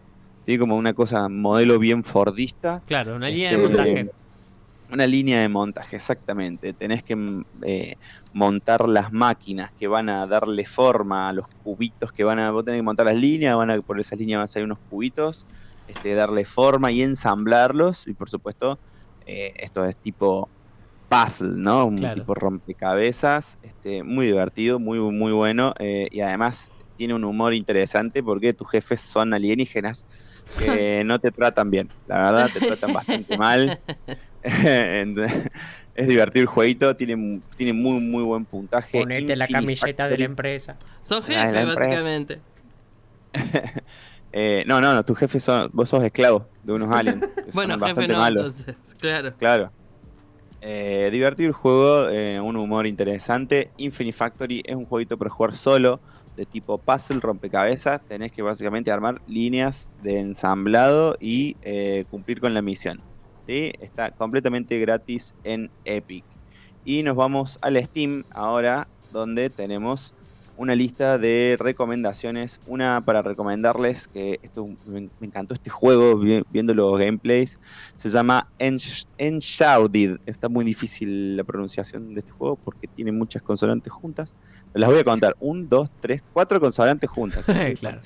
¿sí? 0.43 0.59
como 0.59 0.77
una 0.77 0.95
cosa, 0.95 1.29
modelo 1.29 1.79
bien 1.79 2.05
fordista, 2.05 2.83
Claro, 2.87 3.17
una 3.17 3.29
línea 3.31 3.51
de 3.51 3.57
Este, 3.57 3.57
montaje. 3.59 4.05
una 4.89 5.07
línea 5.07 5.41
de 5.41 5.49
montaje, 5.49 5.97
exactamente. 5.97 6.75
Tenés 6.75 7.05
que 7.05 7.17
eh, 7.65 7.95
montar 8.33 8.89
las 8.89 9.13
máquinas 9.13 9.71
que 9.77 9.87
van 9.87 10.09
a 10.09 10.27
darle 10.27 10.67
forma 10.67 11.29
a 11.29 11.33
los 11.33 11.47
cubitos 11.57 12.11
que 12.13 12.25
van 12.25 12.41
a. 12.41 12.51
Vos 12.51 12.65
tenés 12.65 12.79
que 12.79 12.83
montar 12.83 13.07
las 13.07 13.17
líneas, 13.17 13.57
van 13.57 13.71
a 13.71 13.81
por 13.83 14.01
esas 14.01 14.19
líneas 14.19 14.39
van 14.39 14.45
a 14.45 14.49
salir 14.49 14.65
unos 14.67 14.79
cubitos, 14.89 15.47
este, 15.87 16.15
darle 16.15 16.45
forma 16.45 16.91
y 16.93 17.03
ensamblarlos. 17.03 18.07
Y 18.09 18.15
por 18.15 18.29
supuesto, 18.31 18.81
eh, 19.27 19.53
esto 19.59 19.85
es 19.85 19.97
tipo 20.01 20.51
puzzle, 21.09 21.53
¿no? 21.57 21.87
Un 21.87 21.97
Claro. 21.97 22.15
tipo 22.15 22.35
rompecabezas. 22.35 23.59
Este, 23.63 24.03
muy 24.05 24.27
divertido, 24.27 24.79
muy, 24.81 24.99
muy 25.01 25.33
bueno. 25.33 25.73
eh, 25.79 26.09
y 26.11 26.21
además 26.21 26.73
tiene 26.97 27.15
un 27.15 27.25
humor 27.25 27.55
interesante 27.55 28.23
porque 28.23 28.53
tus 28.55 28.69
jefes 28.71 29.01
son 29.03 29.35
alienígenas 29.35 30.07
que 30.59 31.03
no 31.05 31.19
te 31.19 31.31
tratan 31.31 31.71
bien. 31.71 31.91
La 32.07 32.19
verdad, 32.19 32.51
te 32.53 32.61
tratan 32.61 32.93
bastante 32.93 33.37
mal. 33.37 33.81
Es 35.95 36.07
divertido 36.09 36.43
el 36.43 36.47
jueguito, 36.47 36.97
tiene, 36.97 37.43
tiene 37.57 37.73
muy, 37.75 38.01
muy 38.01 38.23
buen 38.23 38.47
puntaje. 38.47 38.99
Ponete 39.01 39.37
la 39.37 39.47
camiseta 39.49 40.09
de 40.09 40.17
la 40.17 40.25
empresa. 40.25 40.77
Sos 41.03 41.29
La 41.29 41.35
la 41.53 41.61
jefe, 41.61 41.61
empresa. 41.61 41.91
básicamente. 41.97 42.41
Eh, 44.33 44.63
no, 44.65 44.81
no, 44.81 44.95
no, 44.95 45.05
tu 45.05 45.17
jefe 45.17 45.41
son, 45.41 45.69
vos 45.73 45.89
sos 45.89 46.05
esclavo 46.05 46.47
de 46.63 46.73
unos 46.73 46.95
aliens. 46.95 47.21
que 47.45 47.51
son 47.51 47.67
Bueno, 47.67 47.75
jefe 47.75 47.81
bastante 47.85 48.13
no, 48.13 48.19
malos. 48.21 48.61
entonces. 48.61 48.95
Claro. 49.01 49.37
Claro. 49.37 49.73
Eh, 50.61 51.09
divertido 51.11 51.49
el 51.49 51.53
juego, 51.53 52.09
eh, 52.09 52.41
un 52.41 52.55
humor 52.57 52.87
interesante. 52.87 53.73
Infinity 53.77 54.13
Factory 54.17 54.63
es 54.65 54.77
un 54.77 54.85
jueguito 54.87 55.19
para 55.19 55.31
jugar 55.31 55.53
solo, 55.55 56.01
de 56.41 56.47
tipo 56.47 56.79
puzzle, 56.83 57.21
rompecabezas. 57.21 58.01
Tenés 58.07 58.33
que 58.33 58.41
básicamente 58.43 58.91
armar 58.91 59.21
líneas 59.27 59.91
de 59.99 60.21
ensamblado 60.21 61.15
y 61.21 61.59
eh, 61.61 62.07
cumplir 62.09 62.41
con 62.41 62.55
la 62.55 62.63
misión. 62.63 63.05
¿sí? 63.41 63.73
Está 63.79 64.11
completamente 64.13 64.79
gratis 64.81 65.35
en 65.43 65.71
Epic. 65.85 66.25
Y 66.83 67.03
nos 67.03 67.15
vamos 67.15 67.59
al 67.61 67.77
Steam 67.85 68.25
ahora, 68.31 68.91
donde 69.11 69.51
tenemos 69.51 70.15
una 70.55 70.75
lista 70.75 71.19
de 71.19 71.57
recomendaciones. 71.61 72.61
Una 72.65 73.03
para 73.05 73.21
recomendarles 73.23 74.09
que 74.09 74.39
esto 74.43 74.67
me, 74.85 75.11
encantó 75.21 75.53
este 75.55 75.69
juego 75.71 76.19
vi- 76.19 76.43
viendo 76.49 76.73
los 76.75 76.99
gameplays. 76.99 77.59
Se 77.97 78.09
llama 78.09 78.51
Ensh- 78.59 79.05
Enshrouded. 79.19 80.17
Está 80.27 80.49
muy 80.49 80.65
difícil 80.65 81.37
la 81.37 81.45
pronunciación 81.45 82.15
de 82.15 82.21
este 82.21 82.33
juego 82.33 82.59
porque 82.65 82.89
tiene 82.89 83.13
muchas 83.13 83.43
consonantes 83.43 83.93
juntas. 83.93 84.37
Las 84.73 84.91
voy 84.91 84.99
a 85.01 85.05
contar. 85.05 85.35
Un, 85.39 85.69
dos, 85.69 85.89
tres, 85.99 86.21
cuatro 86.33 86.61
consonantes 86.61 87.11
juntas. 87.11 87.45
claro. 87.81 88.01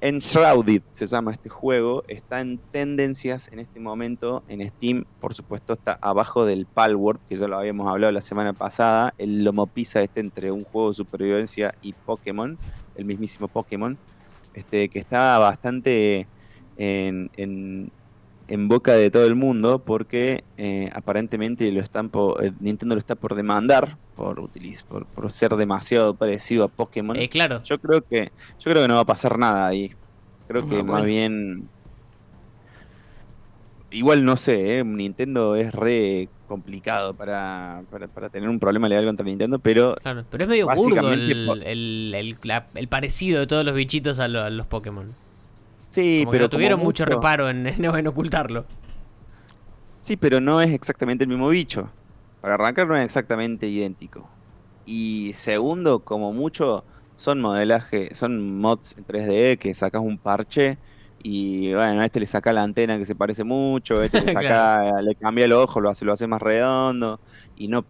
Enshrouded 0.00 0.82
se 0.90 1.06
llama 1.06 1.32
este 1.32 1.48
juego. 1.48 2.02
Está 2.06 2.40
en 2.40 2.60
tendencias 2.70 3.48
en 3.50 3.60
este 3.60 3.80
momento 3.80 4.44
en 4.46 4.66
Steam. 4.68 5.04
Por 5.18 5.34
supuesto, 5.34 5.72
está 5.72 5.98
abajo 6.02 6.44
del 6.44 6.66
Palworld, 6.66 7.22
que 7.28 7.36
ya 7.36 7.48
lo 7.48 7.58
habíamos 7.58 7.88
hablado 7.88 8.12
la 8.12 8.20
semana 8.20 8.52
pasada. 8.52 9.14
El 9.16 9.42
lomo 9.42 9.66
pisa 9.68 10.02
este 10.02 10.20
entre 10.20 10.52
un 10.52 10.64
juego 10.64 10.88
de 10.88 10.94
supervivencia 10.94 11.72
y 11.80 11.94
Pokémon, 12.04 12.58
el 12.94 13.04
mismísimo 13.04 13.48
Pokémon. 13.48 13.98
Este, 14.52 14.88
que 14.88 14.98
está 14.98 15.38
bastante 15.38 16.28
en, 16.76 17.30
en- 17.34 17.90
en 18.48 18.68
boca 18.68 18.92
de 18.94 19.10
todo 19.10 19.26
el 19.26 19.34
mundo 19.34 19.84
porque 19.84 20.46
eh, 20.56 20.90
aparentemente 20.94 21.70
lo 21.72 21.80
están 21.80 22.10
po- 22.10 22.40
eh, 22.42 22.52
Nintendo 22.60 22.94
lo 22.94 22.98
está 23.00 23.16
por 23.16 23.34
demandar 23.34 23.98
por, 24.14 24.38
utiliz- 24.40 24.84
por, 24.86 25.08
por 25.08 25.30
ser 25.32 25.52
demasiado 25.56 26.16
parecido 26.16 26.64
a 26.64 26.68
Pokémon. 26.68 27.16
Eh, 27.16 27.28
claro. 27.28 27.62
Yo 27.64 27.78
creo 27.78 28.02
que 28.08 28.32
yo 28.58 28.70
creo 28.70 28.82
que 28.84 28.88
no 28.88 28.94
va 28.96 29.00
a 29.02 29.04
pasar 29.06 29.38
nada 29.38 29.66
ahí. 29.66 29.90
Creo 30.46 30.66
que 30.66 30.76
Ah, 30.76 30.82
más 30.82 30.84
bueno. 30.84 31.06
bien 31.06 31.70
igual 33.90 34.24
no 34.24 34.36
sé, 34.36 34.78
¿eh? 34.78 34.84
Nintendo 34.84 35.56
es 35.56 35.72
re 35.74 36.30
complicado 36.46 37.16
para, 37.16 37.82
para, 37.90 38.08
para 38.08 38.30
tener 38.30 38.48
un 38.48 38.58
problema 38.60 38.88
legal 38.88 39.04
contra 39.06 39.24
Nintendo, 39.24 39.58
pero 39.58 39.96
Claro, 40.02 40.26
pero 40.30 40.44
es 40.44 40.48
medio 40.50 40.66
Básicamente 40.68 41.32
el, 41.32 41.62
el, 42.14 42.14
el- 42.74 42.88
parecido 42.88 43.40
de 43.40 43.46
todos 43.48 43.64
los 43.64 43.74
bichitos 43.74 44.18
a, 44.20 44.28
lo- 44.28 44.42
a 44.42 44.50
los 44.50 44.66
Pokémon. 44.68 45.18
Sí, 45.96 46.20
Como 46.20 46.32
que 46.32 46.36
pero 46.36 46.44
no 46.44 46.50
tuvieron 46.50 46.80
mucho 46.80 47.04
reparo 47.04 47.48
en, 47.50 48.06
ocultarlo. 48.06 48.66
Sí, 50.02 50.16
pero 50.16 50.40
no 50.40 50.60
es 50.60 50.72
exactamente 50.72 51.24
el 51.24 51.28
mismo 51.28 51.48
bicho. 51.48 51.90
Para 52.40 52.54
arrancar 52.54 52.86
no 52.86 52.96
es 52.96 53.04
exactamente 53.04 53.66
idéntico. 53.66 54.28
Y 54.84 55.32
segundo, 55.34 56.00
como 56.00 56.32
mucho, 56.32 56.84
son 57.16 57.40
modelaje, 57.40 58.14
son 58.14 58.58
mods 58.58 58.96
en 58.96 59.06
3D 59.06 59.58
que 59.58 59.74
sacas 59.74 60.02
un 60.02 60.18
parche 60.18 60.78
y 61.22 61.74
bueno, 61.74 62.02
a 62.02 62.04
este 62.04 62.20
le 62.20 62.26
saca 62.26 62.52
la 62.52 62.62
antena 62.62 62.98
que 62.98 63.04
se 63.04 63.16
parece 63.16 63.42
mucho, 63.42 63.98
a 63.98 64.04
este 64.04 64.20
le 64.20 64.32
saca, 64.32 65.00
le 65.02 65.14
cambia 65.16 65.46
el 65.46 65.52
ojo, 65.52 65.80
lo 65.80 65.90
hace, 65.90 66.04
lo 66.04 66.12
hace 66.12 66.28
más 66.28 66.40
redondo 66.40 67.18
y 67.56 67.66
no, 67.66 67.84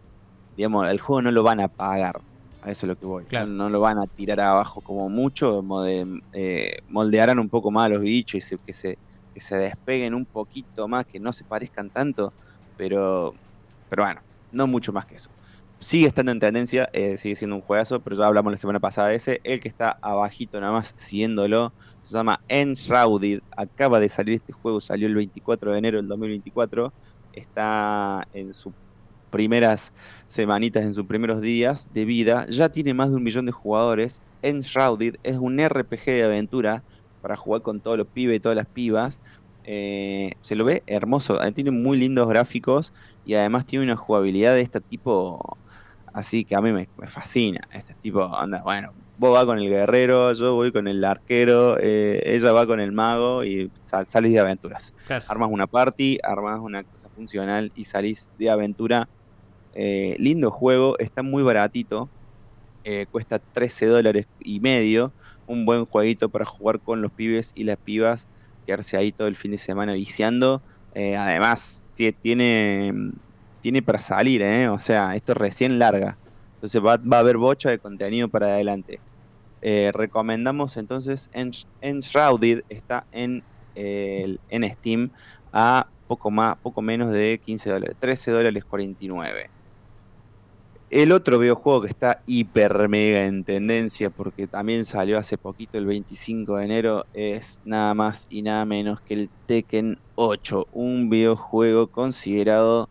digamos, 0.55 0.87
el 0.87 0.99
juego 0.99 1.21
no 1.21 1.31
lo 1.31 1.43
van 1.43 1.59
a 1.59 1.67
pagar. 1.67 2.21
A 2.61 2.71
eso 2.71 2.85
es 2.85 2.89
lo 2.89 2.95
que 2.95 3.05
voy. 3.05 3.25
Claro. 3.27 3.47
No, 3.47 3.65
no 3.65 3.69
lo 3.69 3.79
van 3.81 3.99
a 3.99 4.07
tirar 4.07 4.39
abajo 4.39 4.81
como 4.81 5.09
mucho, 5.09 5.61
mode- 5.63 6.05
eh, 6.31 6.77
moldearán 6.87 7.39
un 7.39 7.49
poco 7.49 7.71
más 7.71 7.85
a 7.85 7.89
los 7.89 8.01
bichos 8.01 8.35
y 8.39 8.41
se- 8.41 8.57
que 8.65 8.73
se 8.73 8.97
que 9.33 9.41
se 9.41 9.55
despeguen 9.57 10.15
un 10.15 10.25
poquito 10.25 10.87
más, 10.87 11.05
que 11.05 11.19
no 11.19 11.31
se 11.31 11.45
parezcan 11.45 11.91
tanto, 11.91 12.33
pero, 12.75 13.33
pero 13.87 14.03
bueno, 14.03 14.21
no 14.51 14.65
mucho 14.67 14.91
más 14.93 15.05
que 15.05 15.13
eso. 15.15 15.29
Sigue 15.79 16.07
estando 16.07 16.31
en 16.31 16.39
tendencia, 16.39 16.89
eh, 16.93 17.17
sigue 17.17 17.35
siendo 17.35 17.55
un 17.55 17.61
juegazo, 17.61 18.01
pero 18.03 18.15
ya 18.15 18.25
hablamos 18.25 18.51
la 18.51 18.57
semana 18.57 18.79
pasada 18.79 19.09
de 19.09 19.15
ese. 19.17 19.39
El 19.43 19.59
que 19.59 19.67
está 19.67 19.95
abajito 20.01 20.59
nada 20.59 20.71
más 20.73 20.93
siguiéndolo 20.97 21.75
se 22.01 22.15
llama 22.17 22.39
Enshrouded. 22.47 23.41
Acaba 23.55 23.99
de 23.99 24.09
salir 24.09 24.33
este 24.35 24.53
juego, 24.53 24.81
salió 24.81 25.07
el 25.07 25.13
24 25.15 25.71
de 25.71 25.77
enero 25.79 25.97
del 25.97 26.07
2024. 26.07 26.95
Está 27.31 28.23
en 28.31 28.53
sus 28.55 28.73
primeras 29.29 29.93
semanitas, 30.27 30.83
en 30.83 30.93
sus 30.93 31.05
primeros 31.07 31.41
días 31.41 31.91
de 31.91 32.05
vida. 32.05 32.45
Ya 32.49 32.69
tiene 32.69 32.93
más 32.93 33.09
de 33.09 33.17
un 33.17 33.23
millón 33.23 33.45
de 33.45 33.51
jugadores. 33.51 34.23
Enshrouded 34.41 35.15
es 35.23 35.37
un 35.37 35.59
RPG 35.59 36.05
de 36.05 36.23
aventura 36.23 36.85
para 37.21 37.35
jugar 37.37 37.61
con 37.61 37.81
todos 37.81 37.97
los 37.97 38.07
pibes 38.09 38.37
y 38.37 38.39
todas 38.39 38.55
las 38.55 38.67
pibas. 38.67 39.21
Eh, 39.63 40.31
se 40.41 40.55
lo 40.55 40.63
ve 40.65 40.83
hermoso, 40.87 41.43
eh, 41.43 41.51
tiene 41.51 41.71
muy 41.71 41.97
lindos 41.97 42.27
gráficos 42.29 42.93
y 43.23 43.33
además 43.33 43.65
tiene 43.65 43.83
una 43.85 43.97
jugabilidad 43.97 44.53
de 44.55 44.61
este 44.61 44.79
tipo 44.81 45.59
así 46.13 46.45
que 46.45 46.55
a 46.55 46.61
mí 46.61 46.71
me, 46.71 46.89
me 46.95 47.07
fascina. 47.07 47.59
Este 47.71 47.95
tipo, 47.95 48.23
anda, 48.37 48.61
bueno, 48.63 48.91
vos 49.15 49.33
vas 49.33 49.45
con 49.45 49.59
el 49.59 49.69
guerrero, 49.69 50.33
yo 50.33 50.55
voy 50.55 50.71
con 50.71 50.87
el 50.87 51.03
arquero, 51.03 51.77
eh, 51.79 52.21
ella 52.25 52.51
va 52.51 52.65
con 52.67 52.79
el 52.79 52.91
mago 52.91 53.43
y 53.43 53.71
sal- 53.83 54.07
salís 54.07 54.33
de 54.33 54.39
aventuras. 54.39 54.93
Claro. 55.03 55.25
Armas 55.25 55.49
una 55.51 55.67
party, 55.67 56.17
armas 56.23 56.59
una 56.59 56.83
cosa 56.85 57.09
funcional 57.09 57.71
y 57.73 57.85
salís 57.85 58.31
de 58.37 58.49
aventura. 58.49 59.09
Eh, 59.79 60.15
lindo 60.19 60.49
juego, 60.51 60.97
está 60.99 61.21
muy 61.23 61.43
baratito, 61.43 62.11
eh, 62.83 63.07
cuesta 63.11 63.39
13 63.39 63.85
dólares 63.87 64.27
y 64.39 64.59
medio. 64.61 65.15
Un 65.45 65.65
buen 65.65 65.85
jueguito 65.85 66.29
para 66.31 66.45
jugar 66.45 66.81
con 66.81 67.01
los 67.01 67.11
pibes 67.13 67.51
y 67.55 67.63
las 67.65 67.77
pibas, 67.79 68.29
quedarse 68.65 68.97
ahí 68.97 69.11
todo 69.13 69.27
el 69.27 69.37
fin 69.37 69.51
de 69.51 69.57
semana 69.59 69.93
viciando. 69.93 70.63
Eh, 70.91 71.15
además, 71.17 71.85
tie- 71.97 72.17
tiene, 72.21 72.93
tiene 73.61 73.81
para 73.83 73.99
salir, 73.99 74.43
o 74.69 74.79
sea, 74.79 75.15
esto 75.15 75.33
recién 75.35 75.79
larga. 75.79 76.19
Entonces 76.55 76.81
va, 76.83 76.93
a 77.17 77.19
haber 77.19 77.37
bocha 77.37 77.69
de 77.69 77.79
contenido 77.79 78.29
para 78.29 78.47
adelante. 78.47 79.03
Recomendamos 79.61 80.77
entonces 80.77 81.29
Ensh- 81.33 81.67
Enshrouded, 81.81 82.63
está 82.69 83.07
en, 83.11 83.45
en 83.75 84.69
Steam 84.73 85.11
a 85.51 85.89
poco 86.07 86.31
más, 86.31 86.57
poco 86.61 86.81
menos 86.81 87.11
de 87.11 87.39
15 87.43 87.69
dólares, 87.69 87.95
13 87.99 88.31
dólares 88.31 88.63
49. 88.65 89.51
El 90.89 91.11
otro 91.11 91.37
videojuego 91.37 91.81
que 91.81 91.89
está 91.89 92.21
hiper 92.27 92.87
mega 92.87 93.25
en 93.25 93.43
tendencia 93.43 94.09
porque 94.09 94.47
también 94.47 94.85
salió 94.85 95.17
hace 95.17 95.37
poquito 95.37 95.77
el 95.77 95.85
25 95.85 96.55
de 96.55 96.63
enero 96.63 97.05
es 97.13 97.59
nada 97.65 97.93
más 97.93 98.25
y 98.29 98.41
nada 98.41 98.63
menos 98.63 99.01
que 99.01 99.13
el 99.15 99.29
Tekken 99.47 99.99
8, 100.15 100.69
un 100.71 101.09
videojuego 101.09 101.87
considerado 101.87 102.87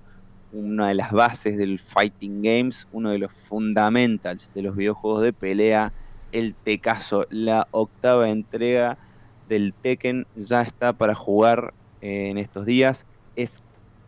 una 0.53 0.89
de 0.89 0.95
las 0.95 1.11
bases 1.11 1.57
del 1.57 1.79
fighting 1.79 2.43
games, 2.43 2.87
uno 2.93 3.11
de 3.11 3.19
los 3.19 3.33
fundamentals 3.33 4.53
de 4.53 4.61
los 4.61 4.77
videojuegos 4.77 5.23
de 5.23 5.33
pelea, 5.33 5.95
el 6.33 6.55
Tecaso, 6.55 7.27
la 7.31 7.67
octava 7.71 8.29
entrega 8.29 8.99
del 9.49 9.73
Tekken 9.73 10.27
ya 10.35 10.61
está 10.61 10.93
para 10.93 11.15
jugar 11.15 11.73
eh, 12.03 12.29
en 12.29 12.37
estos 12.37 12.67
días, 12.67 13.07
es 13.37 13.63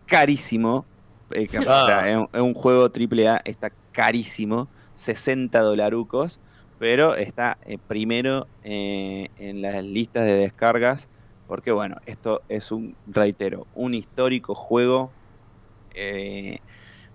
carísimo, 0.05 0.85
eh, 1.30 1.46
que- 1.48 1.58
o 1.58 1.62
sea, 1.62 2.00
Ah. 2.00 2.10
es, 2.10 2.16
un- 2.16 2.28
es 2.32 2.40
un 2.40 2.54
juego 2.54 2.90
AAA, 2.90 3.40
está 3.44 3.72
carísimo, 3.92 4.70
60 4.94 5.60
dolarucos, 5.60 6.40
pero 6.78 7.14
está 7.14 7.58
eh, 7.62 7.78
primero 7.86 8.50
eh, 8.62 9.30
en 9.36 9.62
las 9.62 9.82
listas 9.84 10.24
de 10.26 10.34
descargas, 10.34 11.10
porque 11.46 11.72
bueno, 11.72 11.96
esto 12.06 12.44
es 12.48 12.70
un, 12.72 12.96
reitero, 13.06 13.68
un 13.72 13.94
histórico 13.94 14.54
juego, 14.54 15.16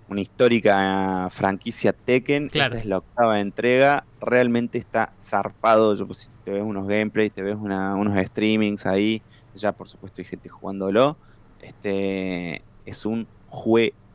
una 0.06 0.20
histórica 0.20 1.28
franquicia 1.30 1.92
Tekken, 1.92 2.48
Claro. 2.48 2.74
esta 2.74 2.78
es 2.80 2.86
la 2.86 2.98
octava 2.98 3.40
entrega, 3.40 4.06
realmente 4.20 4.78
está 4.78 5.14
zarpado, 5.20 5.94
yo, 5.94 6.06
pues, 6.06 6.18
si 6.20 6.30
te 6.42 6.52
ves 6.52 6.62
unos 6.62 6.86
gameplays, 6.86 7.32
te 7.32 7.42
ves 7.42 7.56
una- 7.56 7.94
unos 7.96 8.14
streamings 8.26 8.86
ahí, 8.86 9.24
ya 9.52 9.72
por 9.72 9.88
supuesto 9.88 10.20
hay 10.20 10.26
gente 10.26 10.48
jugándolo, 10.48 11.20
este 11.58 12.66
es 12.84 13.06
un 13.06 13.30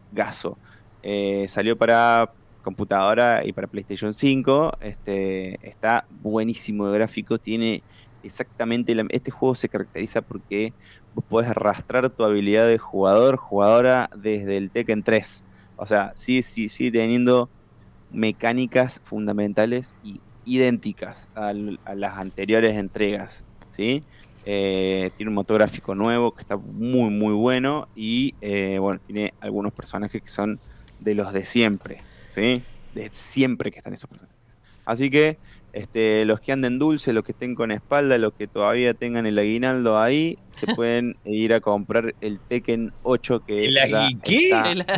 juegazo. 0.09 0.59
Eh, 1.01 1.47
salió 1.47 1.77
para 1.77 2.31
computadora 2.63 3.45
y 3.45 3.53
para 3.53 3.67
PlayStation 3.67 4.13
5. 4.13 4.71
Este, 4.79 5.57
está 5.67 6.05
buenísimo 6.09 6.87
de 6.87 6.97
gráfico. 6.97 7.39
Tiene 7.39 7.85
exactamente. 8.21 8.95
la- 8.95 9.05
este 9.09 9.31
juego 9.31 9.55
se 9.55 9.69
caracteriza 9.69 10.21
porque 10.21 10.75
vos 11.13 11.25
podés 11.27 11.49
arrastrar 11.49 12.11
tu 12.13 12.23
habilidad 12.23 12.67
de 12.67 12.77
jugador, 12.77 13.37
jugadora 13.37 14.09
desde 14.15 14.57
el 14.57 14.71
Tekken 14.71 15.03
3. 15.03 15.45
O 15.75 15.85
sea, 15.85 16.11
sí, 16.15 16.43
sí, 16.43 16.69
sigue 16.69 16.91
teniendo 16.99 17.51
mecánicas 18.09 19.01
fundamentales 19.03 19.97
y 20.01 20.23
idénticas 20.43 21.29
al- 21.33 21.79
a, 21.85 21.95
las 21.95 22.17
anteriores 22.17 22.77
entregas. 22.77 23.45
¿sí? 23.71 24.07
Eh, 24.51 25.11
tiene 25.15 25.29
un 25.29 25.35
motor 25.35 25.57
gráfico 25.59 25.93
nuevo 25.93 26.31
que 26.33 26.41
está 26.41 26.57
muy, 26.57 27.11
muy 27.11 27.33
bueno. 27.33 27.87
Y 27.95 28.33
eh, 28.41 28.79
bueno, 28.79 28.99
tiene 29.05 29.33
algunos 29.41 29.71
personajes 29.73 30.19
que 30.23 30.27
son 30.27 30.59
de 30.99 31.13
los 31.13 31.31
de 31.33 31.45
siempre, 31.45 32.01
¿sí? 32.31 32.63
De 32.95 33.09
siempre 33.11 33.69
que 33.69 33.77
están 33.77 33.93
esos 33.93 34.09
personajes. 34.09 34.35
Así 34.85 35.11
que 35.11 35.37
este, 35.71 36.25
los 36.25 36.39
que 36.39 36.51
anden 36.51 36.79
dulce, 36.79 37.13
los 37.13 37.23
que 37.23 37.33
estén 37.33 37.53
con 37.53 37.71
espalda, 37.71 38.17
los 38.17 38.33
que 38.33 38.47
todavía 38.47 38.95
tengan 38.95 39.27
el 39.27 39.37
aguinaldo 39.37 39.99
ahí, 39.99 40.39
se 40.49 40.65
pueden 40.75 41.15
ir 41.25 41.53
a 41.53 41.59
comprar 41.61 42.15
el 42.19 42.39
Tekken 42.39 42.91
8 43.03 43.43
que 43.45 43.65
¿El 43.65 43.77
El-. 43.77 44.85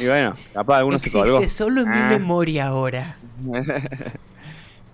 Y 0.00 0.06
bueno, 0.06 0.36
capaz 0.52 0.78
alguno 0.78 1.00
se 1.00 1.10
colgó. 1.10 1.46
solo 1.48 1.80
en 1.80 1.88
Ah. 1.88 2.10
memoria 2.10 2.68
ahora. 2.68 3.16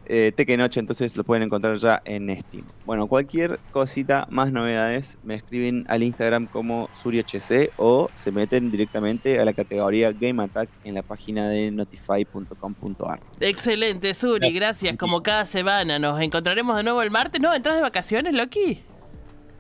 Eh, 0.09 0.33
Tekken 0.35 0.61
8, 0.61 0.81
entonces 0.81 1.17
lo 1.17 1.25
pueden 1.25 1.43
encontrar 1.45 1.77
ya 1.77 2.01
en 2.05 2.35
Steam. 2.37 2.65
Bueno, 2.85 3.07
cualquier 3.07 3.59
cosita, 3.73 4.27
más 4.31 4.53
novedades, 4.53 5.19
me 5.25 5.35
escriben 5.35 5.85
al 5.89 6.03
Instagram 6.03 6.47
como 6.47 6.89
SuriHC 7.03 7.71
o 7.77 8.09
se 8.15 8.33
meten 8.33 8.71
directamente 8.71 9.39
a 9.41 9.45
la 9.45 9.53
categoría 9.53 10.13
Game 10.13 10.43
Attack 10.43 10.69
en 10.85 10.95
la 10.95 11.03
página 11.03 11.49
de 11.49 11.71
notify.com.ar. 11.71 13.21
Excelente, 13.41 14.15
Suri, 14.15 14.53
gracias. 14.53 14.97
Como 14.97 15.23
cada 15.23 15.47
semana, 15.47 15.99
nos 15.99 16.21
encontraremos 16.21 16.77
de 16.77 16.83
nuevo 16.83 17.03
el 17.03 17.11
martes. 17.11 17.41
¿No? 17.41 17.53
¿Entras 17.55 17.77
de 17.77 17.83
vacaciones, 17.83 18.35
Loki? 18.35 18.83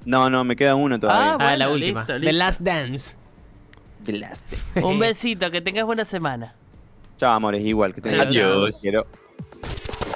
No, 0.05 0.31
no, 0.31 0.45
me 0.45 0.55
queda 0.57 0.75
uno 0.77 0.99
todavía. 1.01 1.33
Ah, 1.41 1.51
Ah, 1.53 1.57
la 1.57 1.69
última. 1.71 2.01
listo, 2.01 2.21
The. 2.21 2.33
Last 2.33 2.61
Dance. 2.63 3.17
The 4.05 4.13
Last 4.13 4.47
Day. 4.51 4.85
Un 4.85 4.99
besito, 5.01 5.51
que 5.51 5.61
tengas 5.61 5.85
buena 5.85 6.05
semana. 6.05 6.55
Chao, 7.17 7.33
amores, 7.35 7.65
igual 7.65 7.93
que 7.95 8.01
tengan 8.01 8.29
Adiós. 8.29 8.79
Quiero. 8.81 9.07